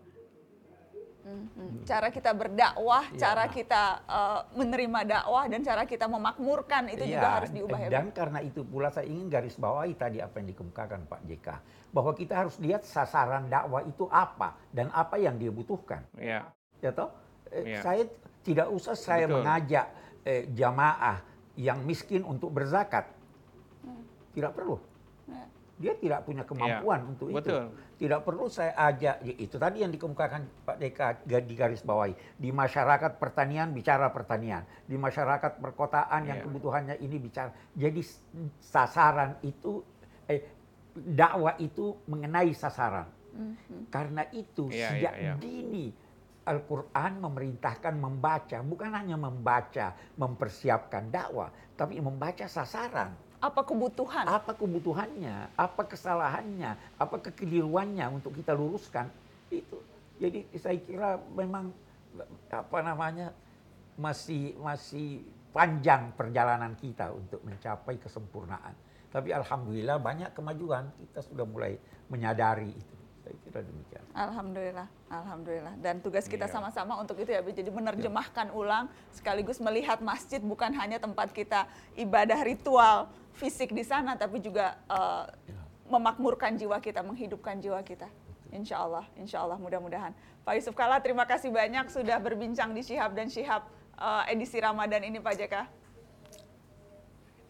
Hmm. 1.27 1.83
Cara 1.83 2.07
kita 2.07 2.31
berdakwah, 2.31 3.03
ya. 3.11 3.19
cara 3.19 3.51
kita 3.51 3.99
uh, 4.07 4.41
menerima 4.55 4.99
dakwah 5.03 5.43
dan 5.51 5.59
cara 5.59 5.83
kita 5.83 6.07
memakmurkan 6.07 6.87
itu 6.87 7.03
ya, 7.03 7.19
juga 7.19 7.27
harus 7.35 7.51
diubah 7.51 7.79
ya. 7.83 7.89
Dan 7.99 8.15
karena 8.15 8.39
itu 8.39 8.63
pula 8.63 8.87
saya 8.87 9.11
ingin 9.11 9.27
garis 9.27 9.59
bawahi 9.59 9.93
tadi 9.99 10.23
apa 10.23 10.39
yang 10.39 10.55
dikemukakan 10.55 11.03
Pak 11.03 11.21
JK 11.27 11.47
bahwa 11.91 12.11
kita 12.15 12.33
harus 12.33 12.55
lihat 12.63 12.87
sasaran 12.87 13.51
dakwah 13.51 13.83
itu 13.83 14.07
apa 14.07 14.55
dan 14.71 14.87
apa 14.95 15.19
yang 15.19 15.35
dia 15.35 15.51
butuhkan. 15.51 16.01
Ya. 16.15 16.47
Ya 16.79 16.95
toh? 16.95 17.11
Ya. 17.51 17.83
Saya 17.83 18.07
tidak 18.47 18.71
usah 18.71 18.95
saya 18.95 19.27
Betul. 19.27 19.43
mengajak 19.43 19.85
eh, 20.27 20.43
jamaah 20.51 21.23
yang 21.55 21.79
miskin 21.87 22.27
untuk 22.27 22.51
berzakat. 22.51 23.07
Hmm. 23.87 24.03
Tidak 24.35 24.51
perlu. 24.51 24.75
Ya. 25.31 25.45
Dia 25.79 25.93
tidak 25.95 26.27
punya 26.27 26.43
kemampuan 26.43 26.99
ya. 26.99 27.07
untuk 27.07 27.27
Betul. 27.31 27.71
itu 27.71 27.87
tidak 27.97 28.21
perlu 28.21 28.45
saya 28.45 28.77
ajak 28.77 29.25
ya, 29.25 29.33
itu 29.41 29.57
tadi 29.57 29.81
yang 29.81 29.89
dikemukakan 29.89 30.45
Pak 30.69 30.77
Deka 30.77 31.07
di 31.25 31.55
garis 31.57 31.81
bawahi 31.81 32.13
di 32.37 32.53
masyarakat 32.53 33.17
pertanian 33.17 33.73
bicara 33.73 34.13
pertanian 34.13 34.61
di 34.85 34.95
masyarakat 34.95 35.57
perkotaan 35.57 36.29
yang 36.29 36.39
iya. 36.39 36.45
kebutuhannya 36.45 36.95
ini 37.01 37.17
bicara 37.17 37.49
jadi 37.73 37.97
sasaran 38.61 39.41
itu 39.41 39.81
eh, 40.29 40.45
dakwah 40.93 41.57
itu 41.57 41.97
mengenai 42.05 42.53
sasaran 42.53 43.09
mm-hmm. 43.33 43.81
karena 43.89 44.23
itu 44.29 44.69
yeah, 44.69 44.93
sejak 44.93 45.13
yeah, 45.17 45.25
yeah. 45.33 45.37
dini 45.41 45.85
Al-Quran 46.47 47.19
memerintahkan 47.19 47.93
membaca 47.99 48.57
bukan 48.63 48.95
hanya 48.95 49.19
membaca 49.19 49.91
mempersiapkan 50.15 51.11
dakwah 51.11 51.51
tapi 51.75 51.99
membaca 51.99 52.47
sasaran 52.47 53.27
apa 53.37 53.61
kebutuhan? 53.61 54.25
Apa 54.25 54.57
kebutuhannya? 54.57 55.53
Apa 55.53 55.85
kesalahannya? 55.85 56.73
Apa 56.97 57.21
kekeliruannya 57.21 58.09
untuk 58.09 58.33
kita 58.33 58.57
luruskan? 58.57 59.13
Itu. 59.53 59.77
Jadi 60.17 60.49
saya 60.57 60.77
kira 60.81 61.21
memang 61.37 61.69
apa 62.49 62.77
namanya 62.81 63.29
masih 63.93 64.57
masih 64.57 65.21
panjang 65.53 66.09
perjalanan 66.17 66.73
kita 66.81 67.13
untuk 67.13 67.45
mencapai 67.45 68.01
kesempurnaan. 68.01 68.73
Tapi 69.13 69.29
alhamdulillah 69.29 70.01
banyak 70.01 70.33
kemajuan. 70.33 70.89
Kita 70.97 71.21
sudah 71.21 71.45
mulai 71.45 71.77
menyadari 72.09 72.73
itu. 72.73 72.96
Saya 73.27 73.43
kira 73.43 73.59
demikian. 73.59 74.03
Alhamdulillah, 74.15 74.87
alhamdulillah. 75.11 75.75
Dan 75.83 75.99
tugas 75.99 76.31
kita 76.31 76.47
iya. 76.47 76.53
sama-sama 76.55 76.95
iya. 76.95 77.01
untuk 77.03 77.19
itu 77.19 77.35
ya, 77.35 77.43
jadi 77.43 77.67
menerjemahkan 77.67 78.47
iya. 78.47 78.55
ulang 78.55 78.87
sekaligus 79.11 79.59
melihat 79.59 79.99
masjid 79.99 80.39
bukan 80.39 80.71
hanya 80.79 80.95
tempat 80.95 81.35
kita 81.35 81.67
ibadah 81.99 82.39
ritual 82.47 83.11
fisik 83.35 83.75
di 83.75 83.83
sana, 83.83 84.15
tapi 84.15 84.39
juga 84.39 84.79
uh, 84.87 85.27
iya. 85.43 85.59
memakmurkan 85.91 86.55
jiwa 86.55 86.79
kita, 86.79 87.03
menghidupkan 87.03 87.59
jiwa 87.59 87.83
kita. 87.83 88.07
Insya 88.55 88.79
Allah, 88.79 89.03
insya 89.19 89.43
Allah 89.43 89.59
mudah-mudahan. 89.59 90.15
Pak 90.47 90.55
Yusuf 90.55 90.71
Kala, 90.71 91.03
terima 91.03 91.27
kasih 91.27 91.51
banyak 91.51 91.91
sudah 91.91 92.15
berbincang 92.23 92.71
di 92.71 92.79
Syihab 92.79 93.11
dan 93.11 93.27
Syihab 93.27 93.67
uh, 93.99 94.23
edisi 94.31 94.55
Ramadan 94.63 95.03
ini 95.03 95.19
Pak 95.19 95.35
JK. 95.35 95.55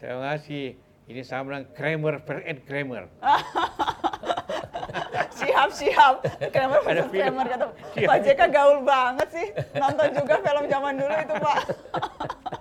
Terima 0.02 0.34
kasih. 0.34 0.74
Ini 1.06 1.22
sama 1.22 1.54
dengan 1.54 1.66
Kramer 1.78 2.16
and 2.50 2.60
Kramer. 2.66 3.06
siap 5.58 5.70
siap 5.74 6.14
Kramer 6.54 6.80
versus 6.86 7.10
Kramer 7.10 7.46
kata 7.50 7.66
Pak 7.98 8.18
JK 8.22 8.42
gaul 8.54 8.78
banget 8.86 9.28
sih 9.34 9.48
nonton 9.74 10.08
juga 10.14 10.36
film 10.38 10.64
zaman 10.70 10.94
dulu 10.94 11.14
itu 11.18 11.36
Pak 11.36 11.60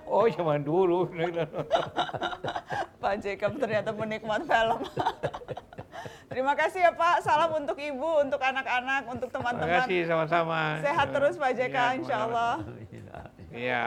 oh 0.09 0.25
zaman 0.27 0.59
dulu 0.65 0.97
Pak 2.97 3.13
JK 3.21 3.41
ternyata 3.61 3.93
penikmat 3.93 4.41
film. 4.43 4.79
Terima 6.27 6.53
kasih 6.53 6.81
ya 6.81 6.91
Pak. 6.91 7.23
Salam 7.23 7.55
untuk 7.55 7.77
ibu, 7.79 8.19
untuk 8.19 8.37
anak-anak, 8.37 9.07
untuk 9.07 9.29
Terima 9.31 9.53
teman-teman. 9.53 9.77
kasih 9.81 9.99
sama-sama. 10.05 10.59
Sehat 10.83 11.07
terus 11.09 11.33
Pak 11.39 11.51
JK, 11.55 11.71
Ya, 11.71 11.85
insya 11.95 12.15
Allah. 12.27 12.53
Iya, 13.49 13.83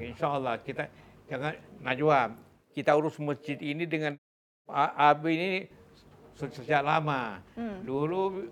insya 0.00 0.26
Allah 0.32 0.54
kita 0.58 0.88
jangan 1.28 1.54
Najwa 1.78 2.34
kita 2.72 2.96
urus 2.96 3.20
masjid 3.20 3.58
ini 3.60 3.84
dengan 3.84 4.16
A- 4.66 5.12
AB 5.12 5.22
ini 5.28 5.50
sejak 6.38 6.86
lama. 6.86 7.42
Hmm. 7.58 7.82
Dulu 7.82 8.46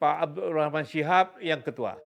Pak 0.00 0.16
Abdul 0.24 0.48
Rahman 0.56 0.84
Syihab 0.88 1.36
yang 1.44 1.60
ketua. 1.60 2.00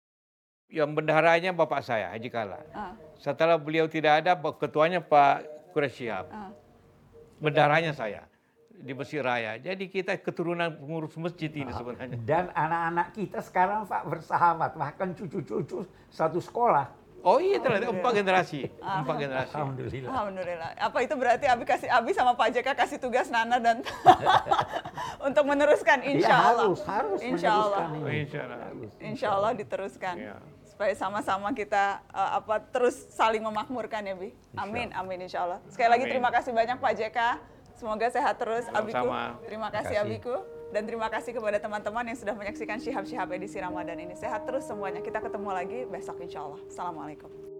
Yang 0.71 0.89
bendaharanya 0.97 1.51
Bapak 1.53 1.85
saya, 1.85 2.09
Haji 2.15 2.29
Kala. 2.31 2.59
Ah, 2.73 2.97
Setelah 3.21 3.59
beliau 3.59 3.85
tidak 3.85 4.25
ada, 4.25 4.33
ketuanya 4.57 5.03
Pak 5.03 5.45
Quraish 5.75 5.99
Syihab. 5.99 6.25
ah. 6.31 6.49
Bendaharanya 7.37 7.91
saya 7.91 8.25
di 8.75 8.91
Mesir 8.91 9.23
Raya. 9.23 9.55
Jadi 9.55 9.87
kita 9.87 10.19
keturunan 10.19 10.67
pengurus 10.75 11.15
masjid 11.15 11.47
ini 11.51 11.71
sebenarnya. 11.71 12.19
Dan 12.27 12.51
anak-anak 12.51 13.07
kita 13.15 13.39
sekarang 13.39 13.87
Pak 13.87 14.03
bersahabat, 14.07 14.75
bahkan 14.75 15.15
cucu-cucu 15.15 15.87
satu 16.11 16.39
sekolah. 16.43 16.91
Oh 17.25 17.41
iya 17.41 17.57
ternyata 17.57 17.89
empat 17.89 18.11
generasi, 18.13 18.69
empat 18.77 19.15
generasi. 19.17 19.53
Alhamdulillah. 19.57 20.09
Alhamdulillah. 20.13 20.69
Apa 20.77 20.97
itu 21.01 21.13
berarti 21.17 21.45
Abi 21.49 21.65
kasih 21.65 21.89
Abi 21.89 22.13
sama 22.13 22.37
Pak 22.37 22.53
JK 22.53 22.67
kasih 22.77 23.01
tugas 23.01 23.33
Nana 23.33 23.57
dan 23.57 23.81
untuk 25.27 25.41
meneruskan 25.41 26.05
insya 26.05 26.29
Iya, 26.29 26.37
Allah. 26.53 26.65
harus, 26.69 26.81
harus 26.85 27.19
insya 27.25 27.49
Allah. 27.49 27.89
meneruskan 27.89 28.05
Oh, 28.05 28.13
insya 28.13 28.39
Allah. 28.45 28.59
Harus. 28.61 28.91
Insya 29.01 29.27
Allah 29.33 29.51
diteruskan. 29.57 30.15
Iya. 30.21 30.35
Supaya 30.69 30.93
sama-sama 30.93 31.49
kita 31.49 32.05
eh, 32.13 32.31
apa 32.37 32.61
terus 32.61 32.93
saling 33.09 33.41
memakmurkan 33.41 34.05
ya 34.05 34.13
Bi. 34.13 34.29
Amin, 34.53 34.93
amin 34.93 35.25
insya 35.25 35.49
Allah. 35.49 35.57
Sekali 35.65 35.89
lagi 35.89 36.05
Amin. 36.05 36.13
terima 36.13 36.29
kasih 36.29 36.53
banyak 36.53 36.77
Pak 36.77 36.93
JK. 36.93 37.19
Semoga 37.75 38.07
sehat 38.07 38.37
terus 38.37 38.69
Abiku. 38.69 39.01
Terima 39.01 39.17
kasih 39.33 39.49
Terima 39.49 39.69
kasih. 39.73 39.95
Abiku. 39.97 40.35
Dan 40.75 40.83
terima 40.83 41.07
kasih 41.07 41.31
kepada 41.31 41.55
teman-teman 41.55 42.03
yang 42.03 42.19
sudah 42.19 42.35
menyaksikan 42.35 42.83
Syihab-Syihab 42.83 43.31
edisi 43.31 43.63
Ramadan 43.63 43.95
ini. 43.95 44.11
Sehat 44.11 44.43
terus 44.43 44.67
semuanya. 44.67 44.99
Kita 44.99 45.23
ketemu 45.23 45.55
lagi 45.55 45.87
besok 45.87 46.19
insya 46.19 46.43
Allah. 46.43 46.59
Assalamualaikum. 46.67 47.54